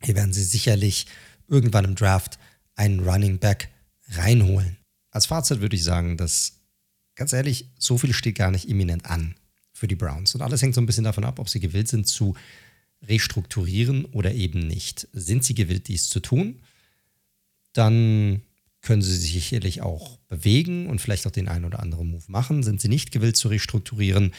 [0.01, 1.05] Hier werden sie sicherlich
[1.47, 2.39] irgendwann im Draft
[2.73, 3.69] einen Running Back
[4.09, 4.77] reinholen.
[5.11, 6.53] Als Fazit würde ich sagen, dass
[7.13, 9.35] ganz ehrlich, so viel steht gar nicht imminent an
[9.73, 10.33] für die Browns.
[10.33, 12.35] Und alles hängt so ein bisschen davon ab, ob sie gewillt sind zu
[13.03, 15.07] restrukturieren oder eben nicht.
[15.13, 16.63] Sind sie gewillt, dies zu tun,
[17.73, 18.41] dann
[18.81, 22.63] können sie sich sicherlich auch bewegen und vielleicht auch den einen oder anderen Move machen.
[22.63, 24.33] Sind sie nicht gewillt zu restrukturieren,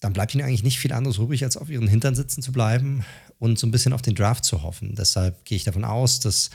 [0.00, 3.04] dann bleibt ihnen eigentlich nicht viel anderes übrig, als auf ihren Hintern sitzen zu bleiben
[3.38, 4.94] und so ein bisschen auf den Draft zu hoffen.
[4.94, 6.50] Deshalb gehe ich davon aus, dass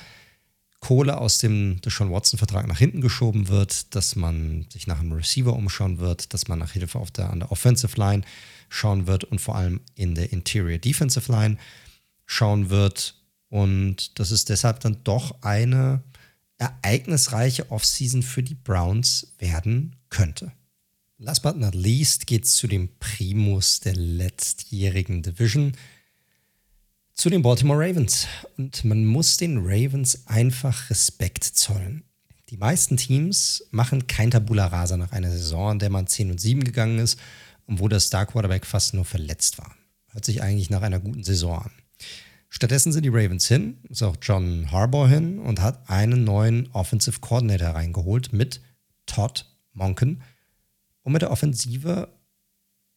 [0.79, 5.53] Kohle aus dem Deshaun Watson-Vertrag nach hinten geschoben wird, dass man sich nach einem Receiver
[5.53, 8.23] umschauen wird, dass man nach Hilfe auf der, an der Offensive Line
[8.69, 11.57] schauen wird und vor allem in der Interior Defensive Line
[12.25, 13.15] schauen wird.
[13.49, 16.01] Und das ist deshalb dann doch eine
[16.61, 20.51] ereignisreiche Offseason für die Browns werden könnte.
[21.17, 25.73] Last but not least geht es zu dem Primus der letztjährigen Division–
[27.21, 28.27] zu den Baltimore Ravens.
[28.57, 32.03] Und man muss den Ravens einfach Respekt zollen.
[32.49, 36.41] Die meisten Teams machen kein Tabula Rasa nach einer Saison, in der man 10 und
[36.41, 37.19] 7 gegangen ist
[37.67, 39.71] und wo der Star Quarterback fast nur verletzt war.
[40.07, 41.71] Hört sich eigentlich nach einer guten Saison an.
[42.53, 47.21] Stattdessen sind die Ravens hin, ist auch John Harbaugh hin und hat einen neuen Offensive
[47.21, 48.59] Coordinator reingeholt mit
[49.05, 50.21] Todd Monken,
[51.01, 52.09] um mit der Offensive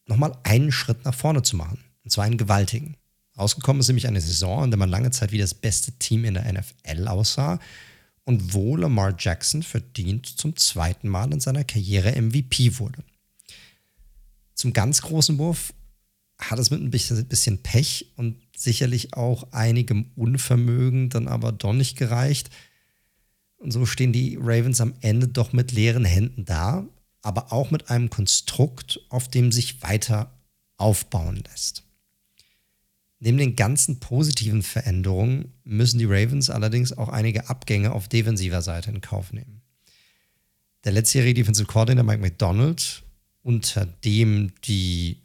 [0.07, 1.79] nochmal einen Schritt nach vorne zu machen.
[2.03, 2.97] Und zwar einen gewaltigen.
[3.39, 6.35] Rausgekommen ist nämlich eine Saison, in der man lange Zeit wie das beste Team in
[6.35, 7.61] der NFL aussah
[8.25, 13.05] und wo Lamar Jackson verdient zum zweiten Mal in seiner Karriere MVP wurde.
[14.55, 15.73] Zum ganz großen Wurf
[16.39, 21.97] hat es mit ein bisschen Pech und sicherlich auch einigem Unvermögen dann aber doch nicht
[21.97, 22.51] gereicht.
[23.57, 26.87] Und so stehen die Ravens am Ende doch mit leeren Händen da,
[27.23, 30.33] aber auch mit einem Konstrukt, auf dem sich weiter
[30.77, 31.85] aufbauen lässt.
[33.21, 38.91] Neben den ganzen positiven Veränderungen müssen die Ravens allerdings auch einige Abgänge auf defensiver Seite
[38.91, 39.63] in Kauf nehmen.
[40.85, 43.03] Der letztjährige Defensive Coordinator Mike McDonald,
[43.43, 45.24] unter dem die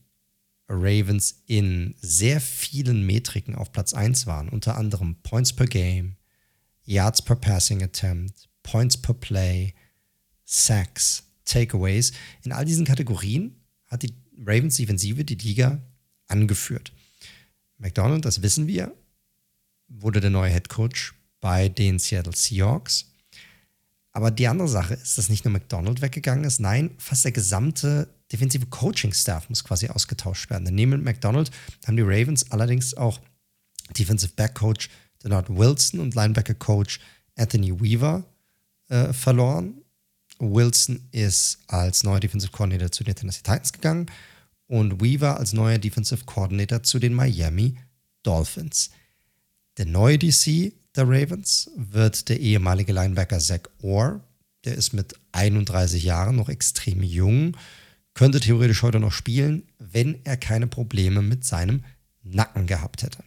[0.70, 6.15] Ravens in sehr vielen Metriken auf Platz 1 waren, unter anderem Points per Game,
[6.84, 9.74] Yards per Passing Attempt, Points per Play,
[10.45, 12.11] Sacks, Takeaways.
[12.43, 13.55] In all diesen Kategorien
[13.88, 14.13] hat die
[14.45, 15.82] Ravens Defensive die Liga
[16.28, 16.93] angeführt.
[17.80, 18.93] McDonald, das wissen wir,
[19.88, 23.05] wurde der neue Head Coach bei den Seattle Seahawks.
[24.11, 28.13] Aber die andere Sache ist, dass nicht nur McDonald weggegangen ist, nein, fast der gesamte
[28.32, 30.66] defensive Coaching-Staff muss quasi ausgetauscht werden.
[30.66, 31.52] Denn neben McDonald
[31.86, 33.20] haben die Ravens allerdings auch
[33.98, 34.90] Defensive Back Coach
[35.24, 37.00] Denard Wilson und Linebacker Coach
[37.36, 38.24] Anthony Weaver
[38.88, 39.82] äh, verloren.
[40.40, 44.06] Wilson ist als neuer Defensive Coordinator zu den Tennessee Titans gegangen
[44.68, 47.76] und Weaver als neuer Defensive Coordinator zu den Miami
[48.24, 48.92] Dolphins.
[49.78, 54.22] Der neue DC der Ravens wird der ehemalige Linebacker Zach Orr.
[54.66, 57.56] Der ist mit 31 Jahren noch extrem jung,
[58.14, 61.84] könnte theoretisch heute noch spielen, wenn er keine Probleme mit seinem
[62.24, 63.24] Nacken gehabt hätte.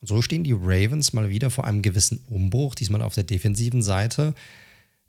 [0.00, 3.82] Und so stehen die Ravens mal wieder vor einem gewissen Umbruch, diesmal auf der defensiven
[3.82, 4.34] Seite.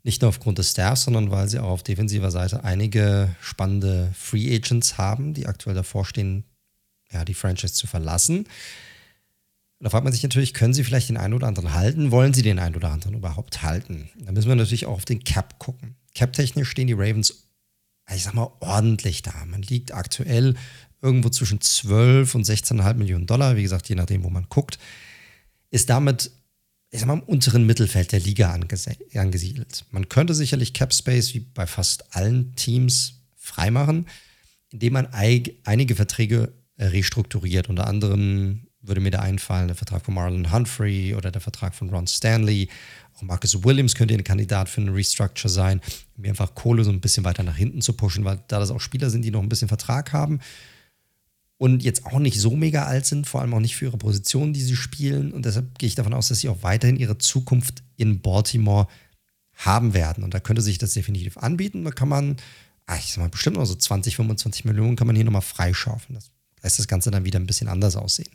[0.02, 4.54] Nicht nur aufgrund des Staffs, sondern weil sie auch auf defensiver Seite einige spannende Free
[4.54, 6.44] Agents haben, die aktuell davor stehen,
[7.12, 8.46] ja, die Franchise zu verlassen.
[9.80, 12.10] Da fragt man sich natürlich, können sie vielleicht den einen oder anderen halten?
[12.10, 14.10] Wollen sie den einen oder anderen überhaupt halten?
[14.18, 15.96] Da müssen wir natürlich auch auf den Cap gucken.
[16.14, 17.48] Cap-technisch stehen die Ravens,
[18.14, 19.44] ich sag mal, ordentlich da.
[19.46, 20.54] Man liegt aktuell
[21.02, 24.78] irgendwo zwischen 12 und 16,5 Millionen Dollar, wie gesagt, je nachdem, wo man guckt.
[25.70, 26.30] Ist damit
[26.90, 29.84] ich sag mal, im unteren Mittelfeld der Liga angesiedelt.
[29.90, 34.06] Man könnte sicherlich Cap Space wie bei fast allen Teams freimachen,
[34.70, 37.68] indem man einige Verträge restrukturiert.
[37.68, 41.90] Unter anderem würde mir da einfallen, der Vertrag von Marlon Humphrey oder der Vertrag von
[41.90, 42.68] Ron Stanley.
[43.14, 45.80] Auch Marcus Williams könnte ein Kandidat für eine Restructure sein,
[46.16, 48.80] um einfach Kohle so ein bisschen weiter nach hinten zu pushen, weil da das auch
[48.80, 50.40] Spieler sind, die noch ein bisschen Vertrag haben
[51.60, 54.54] und jetzt auch nicht so mega alt sind, vor allem auch nicht für ihre Position,
[54.54, 55.30] die sie spielen.
[55.30, 58.88] Und deshalb gehe ich davon aus, dass sie auch weiterhin ihre Zukunft in Baltimore
[59.56, 60.24] haben werden.
[60.24, 61.84] Und da könnte sich das definitiv anbieten.
[61.84, 62.38] Da kann man,
[62.86, 66.14] ach, ich sag mal, bestimmt noch so 20, 25 Millionen kann man hier nochmal freischaufeln.
[66.14, 66.30] Das
[66.62, 68.30] lässt das Ganze dann wieder ein bisschen anders aussehen.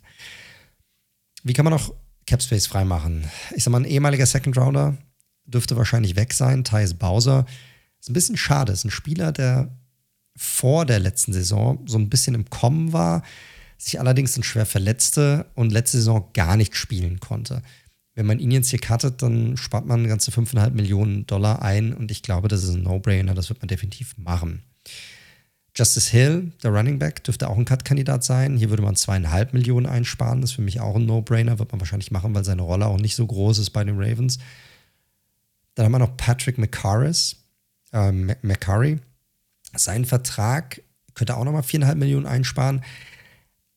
[1.43, 1.93] Wie kann man noch
[2.25, 3.25] Capspace freimachen?
[3.55, 4.97] Ich sag mal, ein ehemaliger Second Rounder
[5.45, 6.63] dürfte wahrscheinlich weg sein.
[6.63, 7.45] Thais Bowser.
[7.99, 8.73] Ist ein bisschen schade.
[8.73, 9.69] Ist ein Spieler, der
[10.35, 13.23] vor der letzten Saison so ein bisschen im Kommen war,
[13.77, 17.61] sich allerdings dann schwer verletzte und letzte Saison gar nicht spielen konnte.
[18.15, 22.11] Wenn man ihn jetzt hier cuttet, dann spart man ganze 5,5 Millionen Dollar ein und
[22.11, 24.63] ich glaube, das ist ein No-Brainer, das wird man definitiv machen.
[25.77, 28.55] Justice Hill, der Running Back, dürfte auch ein Cut-Kandidat sein.
[28.55, 30.39] Hier würde man zweieinhalb Millionen einsparen.
[30.39, 31.59] Das ist für mich auch ein No-Brainer.
[31.59, 34.37] Wird man wahrscheinlich machen, weil seine Rolle auch nicht so groß ist bei den Ravens.
[35.75, 37.35] Dann haben wir noch Patrick McCarris,
[37.91, 38.99] äh, McCurry.
[39.75, 40.81] Sein Vertrag
[41.13, 42.81] könnte auch nochmal viereinhalb Millionen einsparen.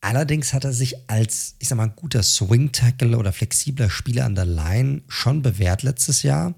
[0.01, 4.47] Allerdings hat er sich als, ich sag mal, guter Swing-Tackle oder flexibler Spieler an der
[4.47, 6.55] Line schon bewährt letztes Jahr.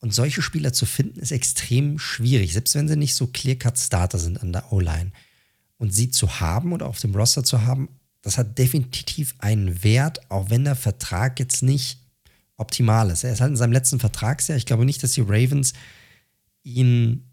[0.00, 4.40] Und solche Spieler zu finden, ist extrem schwierig, selbst wenn sie nicht so Clear-Cut-Starter sind
[4.40, 5.10] an der O-Line.
[5.76, 7.88] Und sie zu haben oder auf dem Roster zu haben,
[8.22, 12.00] das hat definitiv einen Wert, auch wenn der Vertrag jetzt nicht
[12.56, 13.24] optimal ist.
[13.24, 14.58] Er ist halt in seinem letzten Vertragsjahr.
[14.58, 15.72] Ich glaube nicht, dass die Ravens
[16.62, 17.24] ihn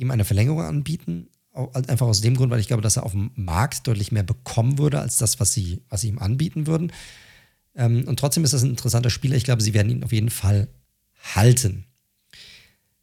[0.00, 1.28] ihm eine Verlängerung anbieten.
[1.52, 4.78] Einfach aus dem Grund, weil ich glaube, dass er auf dem Markt deutlich mehr bekommen
[4.78, 6.92] würde, als das, was sie, was sie ihm anbieten würden.
[7.74, 9.36] Ähm, und trotzdem ist das ein interessanter Spieler.
[9.36, 10.68] Ich glaube, sie werden ihn auf jeden Fall
[11.34, 11.84] halten.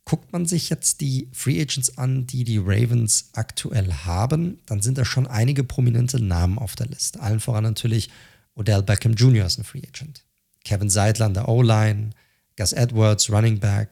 [0.07, 4.97] Guckt man sich jetzt die Free Agents an, die die Ravens aktuell haben, dann sind
[4.97, 7.19] da schon einige prominente Namen auf der Liste.
[7.19, 8.09] Allen voran natürlich
[8.55, 9.45] Odell Beckham Jr.
[9.45, 10.23] ist ein Free Agent.
[10.63, 12.11] Kevin Seidler an der O-Line,
[12.55, 13.89] Gus Edwards, Running Back,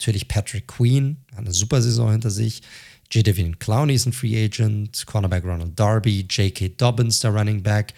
[0.00, 2.62] Natürlich Patrick Queen, eine super Saison hinter sich.
[3.12, 3.26] J.
[3.26, 5.04] Devin Clowney ist ein Free Agent.
[5.04, 6.26] Cornerback Ronald Darby.
[6.30, 6.70] J.K.
[6.78, 7.92] Dobbins, der Running Back.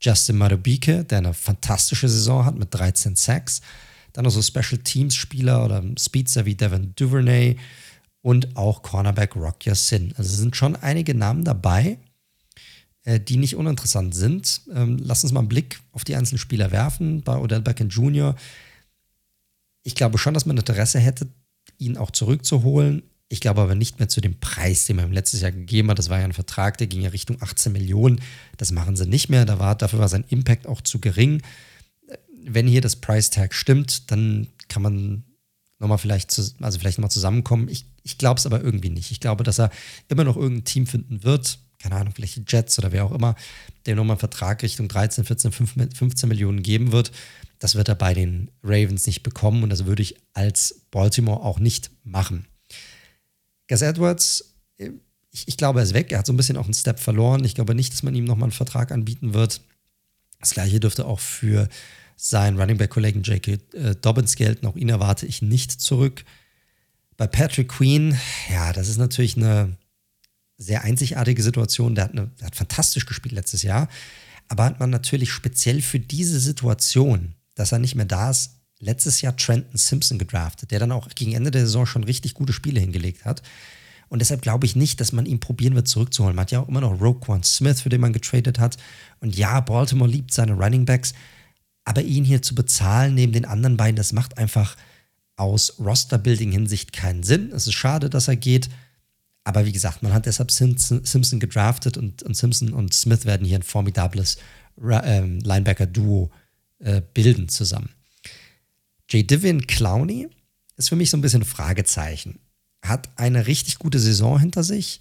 [0.00, 3.62] Justin Marubike, der eine fantastische Saison hat mit 13 Sacks.
[4.12, 7.56] Dann noch so Special Teams Spieler oder Speedster wie Devin Duvernay
[8.22, 10.14] und auch Cornerback Rock Yassin.
[10.16, 11.98] Also sind schon einige Namen dabei,
[13.04, 14.62] äh, die nicht uninteressant sind.
[14.74, 17.22] Ähm, lass uns mal einen Blick auf die einzelnen Spieler werfen.
[17.22, 18.34] Bei Odell Beckham Jr.
[19.82, 21.28] Ich glaube schon, dass man Interesse hätte,
[21.78, 23.02] ihn auch zurückzuholen.
[23.32, 25.98] Ich glaube aber nicht mehr zu dem Preis, den man ihm letztes Jahr gegeben hat.
[26.00, 28.20] Das war ja ein Vertrag, der ging ja Richtung 18 Millionen.
[28.56, 29.44] Das machen sie nicht mehr.
[29.44, 31.40] Da war, dafür war sein Impact auch zu gering.
[32.44, 35.24] Wenn hier das Price Tag stimmt, dann kann man
[35.78, 37.68] nochmal vielleicht, zu, also vielleicht nochmal zusammenkommen.
[37.68, 39.10] Ich, ich glaube es aber irgendwie nicht.
[39.10, 39.70] Ich glaube, dass er
[40.08, 43.34] immer noch irgendein Team finden wird, keine Ahnung, vielleicht die Jets oder wer auch immer,
[43.86, 47.10] der nochmal einen Vertrag Richtung 13, 14, 15 Millionen geben wird.
[47.58, 51.58] Das wird er bei den Ravens nicht bekommen und das würde ich als Baltimore auch
[51.58, 52.46] nicht machen.
[53.68, 56.12] Gus Edwards, ich, ich, glaube, er ist weg.
[56.12, 57.44] Er hat so ein bisschen auch einen Step verloren.
[57.44, 59.60] Ich glaube nicht, dass man ihm nochmal einen Vertrag anbieten wird.
[60.40, 61.68] Das gleiche dürfte auch für
[62.28, 63.58] seinen Running Back-Kollegen J.K.
[63.72, 64.66] Äh, Dobbins gelten.
[64.66, 66.24] Auch ihn erwarte ich nicht zurück.
[67.16, 68.18] Bei Patrick Queen,
[68.50, 69.76] ja, das ist natürlich eine
[70.56, 71.94] sehr einzigartige Situation.
[71.94, 73.88] Der hat, eine, der hat fantastisch gespielt letztes Jahr.
[74.48, 79.20] Aber hat man natürlich speziell für diese Situation dass er nicht mehr da ist, letztes
[79.20, 82.80] Jahr Trenton Simpson gedraftet, der dann auch gegen Ende der Saison schon richtig gute Spiele
[82.80, 83.42] hingelegt hat.
[84.08, 86.34] Und deshalb glaube ich nicht, dass man ihn probieren wird zurückzuholen.
[86.34, 88.78] Man hat ja auch immer noch Roquan Smith, für den man getradet hat.
[89.20, 91.12] Und ja, Baltimore liebt seine Running Backs.
[91.84, 94.76] Aber ihn hier zu bezahlen neben den anderen beiden, das macht einfach
[95.36, 97.50] aus Roster-Building-Hinsicht keinen Sinn.
[97.52, 98.68] Es ist schade, dass er geht.
[99.44, 103.58] Aber wie gesagt, man hat deshalb Simpson gedraftet und, und Simpson und Smith werden hier
[103.58, 104.36] ein formidables
[104.78, 106.30] ähm, Linebacker-Duo
[106.80, 107.90] äh, bilden zusammen.
[109.08, 109.28] J.
[109.28, 110.28] Divin Clowney
[110.76, 112.38] ist für mich so ein bisschen ein Fragezeichen.
[112.82, 115.00] Hat eine richtig gute Saison hinter sich.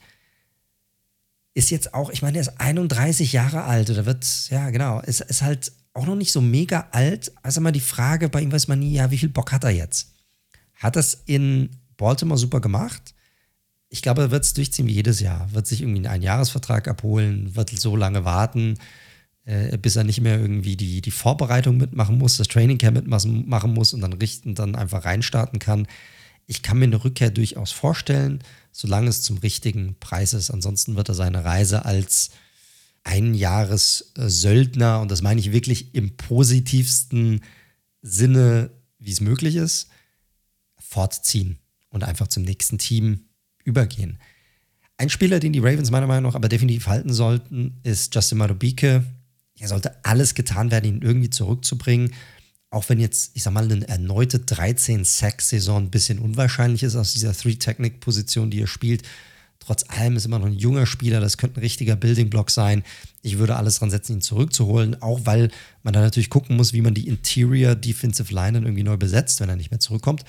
[1.53, 5.21] Ist jetzt auch, ich meine, er ist 31 Jahre alt oder wird, ja, genau, ist,
[5.21, 7.31] ist halt auch noch nicht so mega alt.
[7.43, 9.71] Also mal die Frage, bei ihm weiß man nie, ja, wie viel Bock hat er
[9.71, 10.13] jetzt?
[10.75, 13.13] Hat das in Baltimore super gemacht?
[13.89, 15.51] Ich glaube, er wird es durchziehen wie jedes Jahr.
[15.51, 18.77] Wird sich irgendwie einen Jahresvertrag abholen, wird so lange warten,
[19.43, 23.73] äh, bis er nicht mehr irgendwie die, die Vorbereitung mitmachen muss, das Training Camp mitmachen
[23.73, 25.85] muss und dann richten, dann einfach reinstarten kann.
[26.47, 28.39] Ich kann mir eine Rückkehr durchaus vorstellen,
[28.71, 30.49] solange es zum richtigen Preis ist.
[30.49, 32.29] Ansonsten wird er seine Reise als
[33.09, 37.41] Einjahressöldner, und das meine ich wirklich im positivsten
[38.01, 39.89] Sinne, wie es möglich ist,
[40.77, 41.57] fortziehen
[41.89, 43.21] und einfach zum nächsten Team
[43.63, 44.19] übergehen.
[44.97, 49.03] Ein Spieler, den die Ravens meiner Meinung nach aber definitiv halten sollten, ist Justin Marubike
[49.59, 52.13] ja, sollte alles getan werden, ihn irgendwie zurückzubringen.
[52.69, 57.33] Auch wenn jetzt, ich sag mal, eine erneute 13-Sack-Saison ein bisschen unwahrscheinlich ist aus dieser
[57.33, 59.03] Three-Technic-Position, die er spielt.
[59.59, 62.83] Trotz allem ist immer noch ein junger Spieler, das könnte ein richtiger Building-Block sein.
[63.21, 65.51] Ich würde alles dran setzen, ihn zurückzuholen, auch weil
[65.83, 69.41] man da natürlich gucken muss, wie man die Interior Defensive Line dann irgendwie neu besetzt,
[69.41, 70.23] wenn er nicht mehr zurückkommt.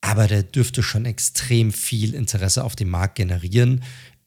[0.00, 3.82] Aber der dürfte schon extrem viel Interesse auf dem Markt generieren.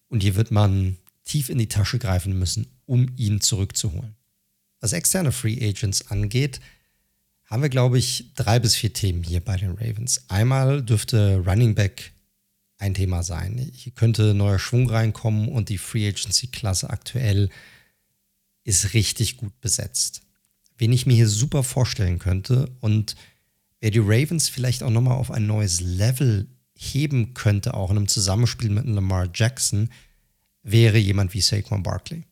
[0.09, 4.15] Und hier wird man tief in die Tasche greifen müssen, um ihn zurückzuholen.
[4.81, 6.59] Was externe Free Agents angeht,
[7.45, 10.23] haben wir, glaube ich, drei bis vier Themen hier bei den Ravens.
[10.27, 12.11] Einmal dürfte Running Back
[12.79, 13.57] ein Thema sein.
[13.73, 17.49] Hier könnte neuer Schwung reinkommen und die Free Agency-Klasse aktuell
[18.63, 20.21] ist richtig gut besetzt.
[20.77, 23.15] Wen ich mir hier super vorstellen könnte und
[23.81, 28.07] wer die Ravens vielleicht auch nochmal auf ein neues Level heben könnte, auch in einem
[28.07, 29.89] Zusammenspiel mit Lamar Jackson,
[30.63, 32.23] wäre jemand wie Saquon Barkley.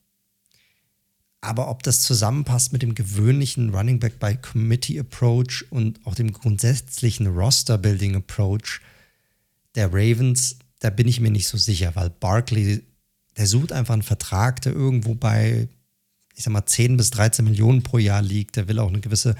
[1.41, 6.31] Aber ob das zusammenpasst mit dem gewöhnlichen Running Back by Committee Approach und auch dem
[6.31, 8.79] grundsätzlichen Roster Building Approach
[9.77, 12.83] der Ravens, da bin ich mir nicht so sicher, weil Barkley,
[13.37, 15.69] der sucht einfach einen Vertrag, der irgendwo bei,
[16.33, 18.55] ich sag mal, 10 bis 13 Millionen pro Jahr liegt.
[18.55, 19.35] Der will auch eine gewisse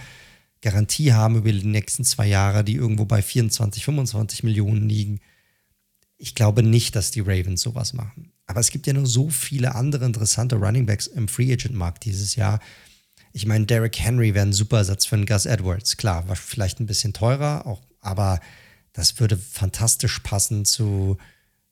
[0.62, 5.20] Garantie haben über die nächsten zwei Jahre, die irgendwo bei 24, 25 Millionen liegen.
[6.18, 8.32] Ich glaube nicht, dass die Ravens sowas machen.
[8.46, 12.06] Aber es gibt ja nur so viele andere interessante Running Backs im Free Agent Markt
[12.06, 12.60] dieses Jahr.
[13.34, 15.98] Ich meine, Derrick Henry wäre ein super Ersatz für einen Gus Edwards.
[15.98, 18.40] Klar, war vielleicht ein bisschen teurer, auch, aber
[18.98, 21.18] das würde fantastisch passen zu,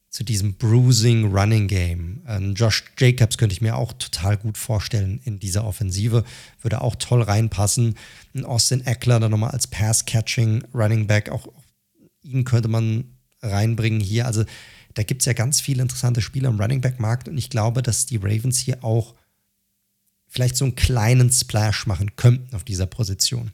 [0.09, 2.21] zu diesem Bruising Running Game.
[2.27, 6.23] Ähm, Josh Jacobs könnte ich mir auch total gut vorstellen in dieser Offensive.
[6.61, 7.95] Würde auch toll reinpassen.
[8.35, 11.29] Ein Austin Eckler dann nochmal als Pass-Catching Running Back.
[11.29, 11.47] Auch
[12.21, 13.05] ihn könnte man
[13.41, 14.27] reinbringen hier.
[14.27, 14.45] Also
[14.93, 17.81] da gibt es ja ganz viele interessante Spieler im Running Back Markt und ich glaube,
[17.81, 19.15] dass die Ravens hier auch
[20.27, 23.51] vielleicht so einen kleinen Splash machen könnten auf dieser Position.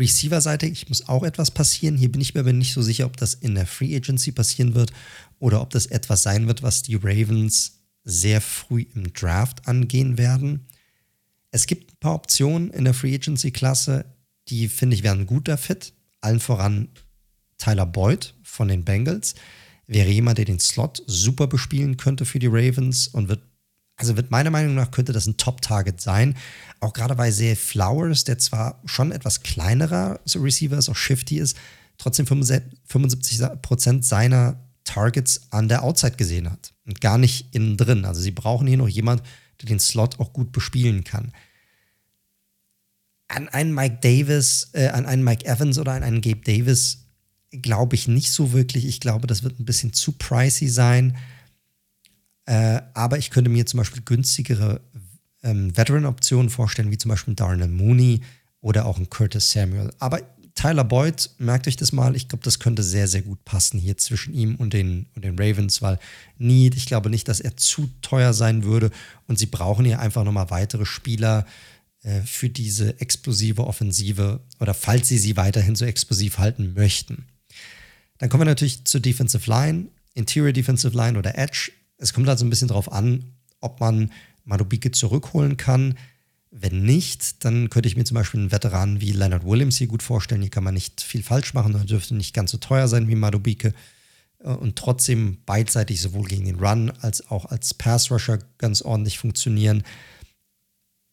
[0.00, 1.96] Receiver-Seite, ich muss auch etwas passieren.
[1.96, 4.74] Hier bin ich mir aber nicht so sicher, ob das in der Free Agency passieren
[4.74, 4.92] wird
[5.38, 10.66] oder ob das etwas sein wird, was die Ravens sehr früh im Draft angehen werden.
[11.50, 14.06] Es gibt ein paar Optionen in der Free Agency-Klasse,
[14.48, 15.92] die finde ich wären guter Fit.
[16.20, 16.88] Allen voran
[17.58, 19.34] Tyler Boyd von den Bengals
[19.86, 23.42] wäre jemand, der den Slot super bespielen könnte für die Ravens und wird,
[24.00, 26.34] also wird meiner Meinung nach könnte das ein Top-Target sein.
[26.80, 31.54] Auch gerade bei Zay Flowers, der zwar schon etwas kleinerer Receiver ist, auch shifty ist,
[31.98, 38.06] trotzdem 75% seiner Targets an der Outside gesehen hat und gar nicht innen drin.
[38.06, 39.22] Also sie brauchen hier noch jemand,
[39.60, 41.32] der den Slot auch gut bespielen kann.
[43.28, 47.04] An einen Mike Davis, äh, an einen Mike Evans oder an einen Gabe Davis
[47.50, 48.86] glaube ich nicht so wirklich.
[48.86, 51.18] Ich glaube, das wird ein bisschen zu pricey sein.
[52.50, 54.80] Äh, aber ich könnte mir zum Beispiel günstigere
[55.44, 58.22] ähm, Veteran-Optionen vorstellen, wie zum Beispiel Darnell Mooney
[58.60, 59.92] oder auch ein Curtis Samuel.
[60.00, 60.20] Aber
[60.56, 63.96] Tyler Boyd, merkt euch das mal, ich glaube, das könnte sehr, sehr gut passen hier
[63.98, 66.00] zwischen ihm und den, und den Ravens, weil
[66.38, 68.90] Need, ich glaube nicht, dass er zu teuer sein würde
[69.28, 71.46] und sie brauchen hier einfach nochmal weitere Spieler
[72.02, 77.26] äh, für diese explosive Offensive oder falls sie sie weiterhin so explosiv halten möchten.
[78.18, 81.70] Dann kommen wir natürlich zur Defensive Line, Interior Defensive Line oder Edge.
[82.00, 83.24] Es kommt also ein bisschen darauf an,
[83.60, 84.10] ob man
[84.44, 85.96] Madubike zurückholen kann.
[86.50, 90.02] Wenn nicht, dann könnte ich mir zum Beispiel einen Veteran wie Leonard Williams hier gut
[90.02, 90.40] vorstellen.
[90.40, 93.14] Hier kann man nicht viel falsch machen, er dürfte nicht ganz so teuer sein wie
[93.14, 93.72] Madubike
[94.40, 99.18] äh, und trotzdem beidseitig sowohl gegen den Run als auch als Pass Rusher ganz ordentlich
[99.18, 99.84] funktionieren.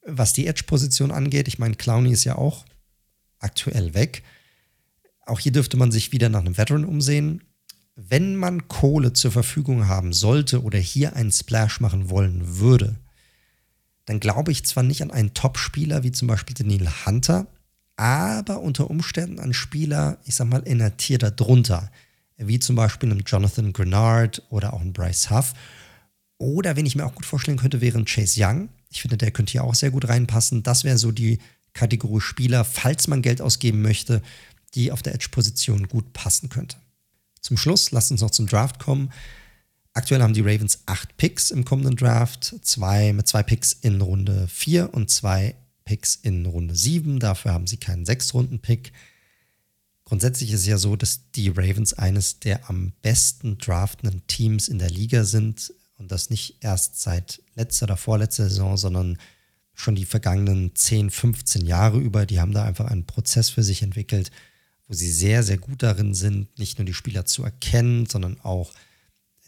[0.03, 2.65] Was die Edge-Position angeht, ich meine, Clowney ist ja auch
[3.39, 4.23] aktuell weg.
[5.25, 7.43] Auch hier dürfte man sich wieder nach einem Veteran umsehen.
[7.99, 12.95] Wenn man Kohle zur Verfügung haben sollte oder hier einen Splash machen wollen würde,
[14.05, 17.47] dann glaube ich zwar nicht an einen Top-Spieler wie zum Beispiel den Neil Hunter,
[17.95, 21.91] aber unter Umständen an Spieler, ich sag mal, in der Tier darunter,
[22.37, 25.55] wie zum Beispiel einen Jonathan Grenard oder auch einen Bryce Huff.
[26.37, 28.69] Oder wen ich mir auch gut vorstellen könnte, wäre ein Chase Young.
[28.91, 30.61] Ich finde, der könnte hier auch sehr gut reinpassen.
[30.61, 31.39] Das wäre so die
[31.73, 34.21] Kategorie Spieler, falls man Geld ausgeben möchte,
[34.75, 36.77] die auf der Edge-Position gut passen könnte.
[37.41, 39.11] Zum Schluss, lasst uns noch zum Draft kommen.
[39.93, 44.47] Aktuell haben die Ravens acht Picks im kommenden Draft, zwei mit zwei Picks in Runde
[44.47, 47.19] 4 und zwei Picks in Runde 7.
[47.19, 48.91] Dafür haben sie keinen Sechstrunden-Pick.
[50.05, 54.79] Grundsätzlich ist es ja so, dass die Ravens eines der am besten draftenden Teams in
[54.79, 59.17] der Liga sind und das nicht erst seit letzter oder vorletzter Saison, sondern
[59.73, 62.25] schon die vergangenen 10, 15 Jahre über.
[62.25, 64.31] Die haben da einfach einen Prozess für sich entwickelt,
[64.88, 68.73] wo sie sehr, sehr gut darin sind, nicht nur die Spieler zu erkennen, sondern auch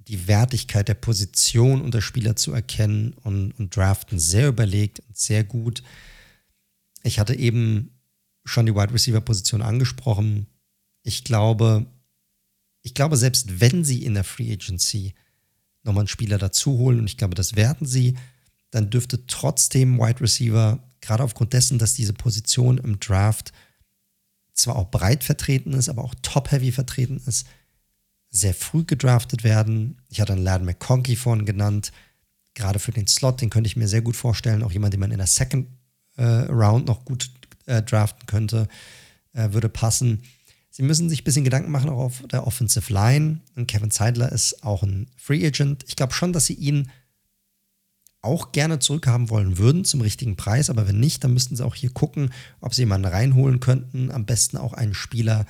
[0.07, 5.43] die Wertigkeit der Position unter Spieler zu erkennen und, und draften sehr überlegt und sehr
[5.43, 5.83] gut.
[7.03, 7.91] Ich hatte eben
[8.43, 10.47] schon die Wide Receiver Position angesprochen.
[11.03, 11.85] Ich glaube,
[12.81, 15.13] ich glaube, selbst wenn sie in der Free Agency
[15.83, 18.17] nochmal einen Spieler dazu holen, und ich glaube, das werden sie,
[18.71, 23.53] dann dürfte trotzdem Wide Receiver, gerade aufgrund dessen, dass diese Position im Draft
[24.59, 27.47] zwar auch breit vertreten ist, aber auch top-heavy vertreten ist,
[28.29, 29.97] sehr früh gedraftet werden.
[30.09, 31.91] Ich hatte einen Laden McConkey vorhin genannt.
[32.53, 34.63] Gerade für den Slot, den könnte ich mir sehr gut vorstellen.
[34.63, 35.67] Auch jemand, den man in der Second
[36.17, 37.31] äh, Round noch gut
[37.65, 38.67] äh, draften könnte,
[39.33, 40.21] äh, würde passen.
[40.69, 43.39] Sie müssen sich ein bisschen Gedanken machen auch auf der Offensive Line.
[43.55, 45.83] Und Kevin Zeidler ist auch ein Free Agent.
[45.87, 46.91] Ich glaube schon, dass sie ihn
[48.21, 51.75] auch gerne zurückhaben wollen würden zum richtigen Preis, aber wenn nicht, dann müssten sie auch
[51.75, 54.11] hier gucken, ob sie jemanden reinholen könnten.
[54.11, 55.45] Am besten auch einen Spieler,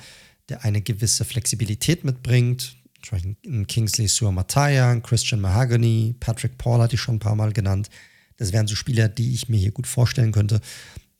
[0.48, 2.76] der eine gewisse Flexibilität mitbringt.
[3.10, 7.88] Ein Kingsley Suamataya, ein Christian Mahagany, Patrick Paul hatte ich schon ein paar Mal genannt.
[8.36, 10.60] Das wären so Spieler, die ich mir hier gut vorstellen könnte.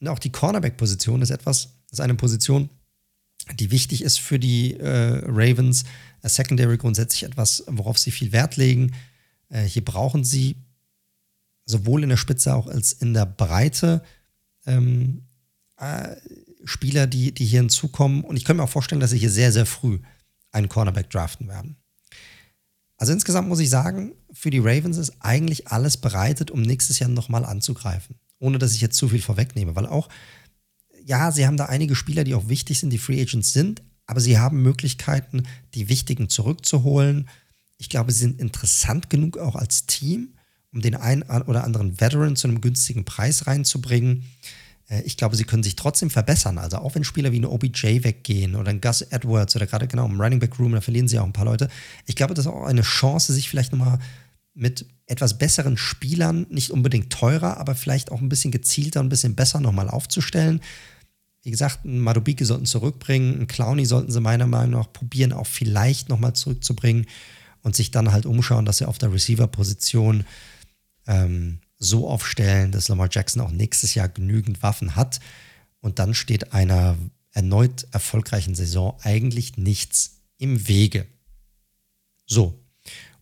[0.00, 2.70] Und auch die Cornerback-Position ist etwas, ist eine Position,
[3.54, 5.84] die wichtig ist für die äh, Ravens.
[6.22, 8.92] Secondary grundsätzlich etwas, worauf sie viel Wert legen.
[9.48, 10.56] Äh, hier brauchen sie
[11.70, 14.02] sowohl in der Spitze auch als in der Breite
[14.66, 15.22] ähm,
[15.78, 16.16] äh,
[16.64, 18.22] Spieler, die, die hier hinzukommen.
[18.22, 20.00] Und ich könnte mir auch vorstellen, dass sie hier sehr, sehr früh
[20.52, 21.76] einen Cornerback draften werden.
[22.96, 27.08] Also insgesamt muss ich sagen, für die Ravens ist eigentlich alles bereitet, um nächstes Jahr
[27.08, 28.16] nochmal anzugreifen.
[28.38, 29.74] Ohne dass ich jetzt zu viel vorwegnehme.
[29.74, 30.08] Weil auch,
[31.04, 34.20] ja, sie haben da einige Spieler, die auch wichtig sind, die Free Agents sind, aber
[34.20, 35.44] sie haben Möglichkeiten,
[35.74, 37.28] die wichtigen zurückzuholen.
[37.78, 40.34] Ich glaube, sie sind interessant genug auch als Team,
[40.72, 44.24] um den einen oder anderen Veteran zu einem günstigen Preis reinzubringen.
[44.88, 46.58] Äh, ich glaube, sie können sich trotzdem verbessern.
[46.58, 50.06] Also auch wenn Spieler wie ein OBJ weggehen oder ein Gus Edwards oder gerade genau
[50.06, 51.68] im Running Back Room, da verlieren sie auch ein paar Leute.
[52.06, 53.98] Ich glaube, das ist auch eine Chance, sich vielleicht nochmal
[54.54, 59.34] mit etwas besseren Spielern, nicht unbedingt teurer, aber vielleicht auch ein bisschen gezielter, ein bisschen
[59.34, 60.60] besser nochmal aufzustellen.
[61.42, 65.46] Wie gesagt, einen Madubike sollten zurückbringen, einen Clowny sollten sie meiner Meinung nach probieren, auch
[65.46, 67.06] vielleicht nochmal zurückzubringen
[67.62, 70.24] und sich dann halt umschauen, dass sie auf der Receiver-Position
[71.10, 75.20] ähm, so aufstellen, dass Lamar Jackson auch nächstes Jahr genügend Waffen hat.
[75.80, 76.96] Und dann steht einer
[77.32, 81.06] erneut erfolgreichen Saison eigentlich nichts im Wege.
[82.26, 82.60] So,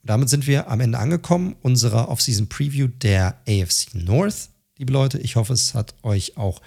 [0.03, 4.51] und damit sind wir am Ende angekommen unserer Off-Season Preview der AFC North.
[4.77, 6.61] Liebe Leute, ich hoffe, es hat euch auch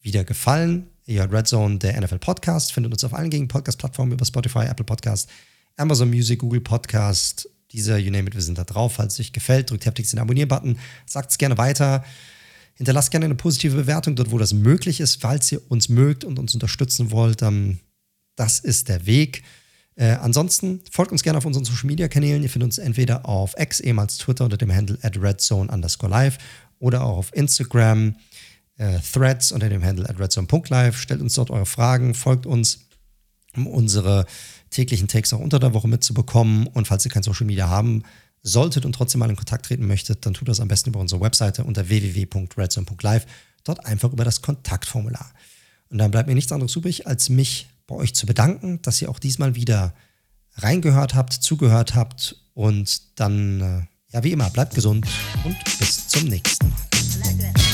[0.00, 0.88] wieder gefallen.
[1.06, 4.64] Ihr hört Red Zone, der NFL Podcast, findet uns auf allen gängigen Podcast-Plattformen über Spotify,
[4.64, 5.30] Apple Podcast,
[5.76, 8.94] Amazon Music, Google Podcast, dieser You Name It, wir sind da drauf.
[8.94, 12.04] Falls es euch gefällt, drückt heftig den Abonnier-Button, sagt es gerne weiter.
[12.74, 16.38] Hinterlasst gerne eine positive Bewertung dort, wo das möglich ist, falls ihr uns mögt und
[16.38, 17.42] uns unterstützen wollt.
[17.42, 17.80] Dann
[18.36, 19.42] das ist der Weg.
[19.96, 22.42] Äh, ansonsten folgt uns gerne auf unseren Social Media Kanälen.
[22.42, 26.38] Ihr findet uns entweder auf X, ehemals Twitter, unter dem Handle at redzone underscore live
[26.80, 28.16] oder auch auf Instagram,
[28.76, 30.98] äh, Threads unter dem Handle at redzone.live.
[30.98, 32.80] Stellt uns dort eure Fragen, folgt uns,
[33.54, 34.26] um unsere
[34.74, 36.66] täglichen Takes auch unter der Woche mitzubekommen.
[36.66, 38.02] Und falls ihr kein Social Media haben
[38.42, 41.20] solltet und trotzdem mal in Kontakt treten möchtet, dann tut das am besten über unsere
[41.20, 43.26] Webseite unter www.redzone.live.
[43.64, 45.30] Dort einfach über das Kontaktformular.
[45.88, 49.08] Und dann bleibt mir nichts anderes übrig, als mich bei euch zu bedanken, dass ihr
[49.08, 49.94] auch diesmal wieder
[50.56, 55.06] reingehört habt, zugehört habt und dann, äh, ja, wie immer, bleibt gesund
[55.44, 57.73] und bis zum nächsten Mal.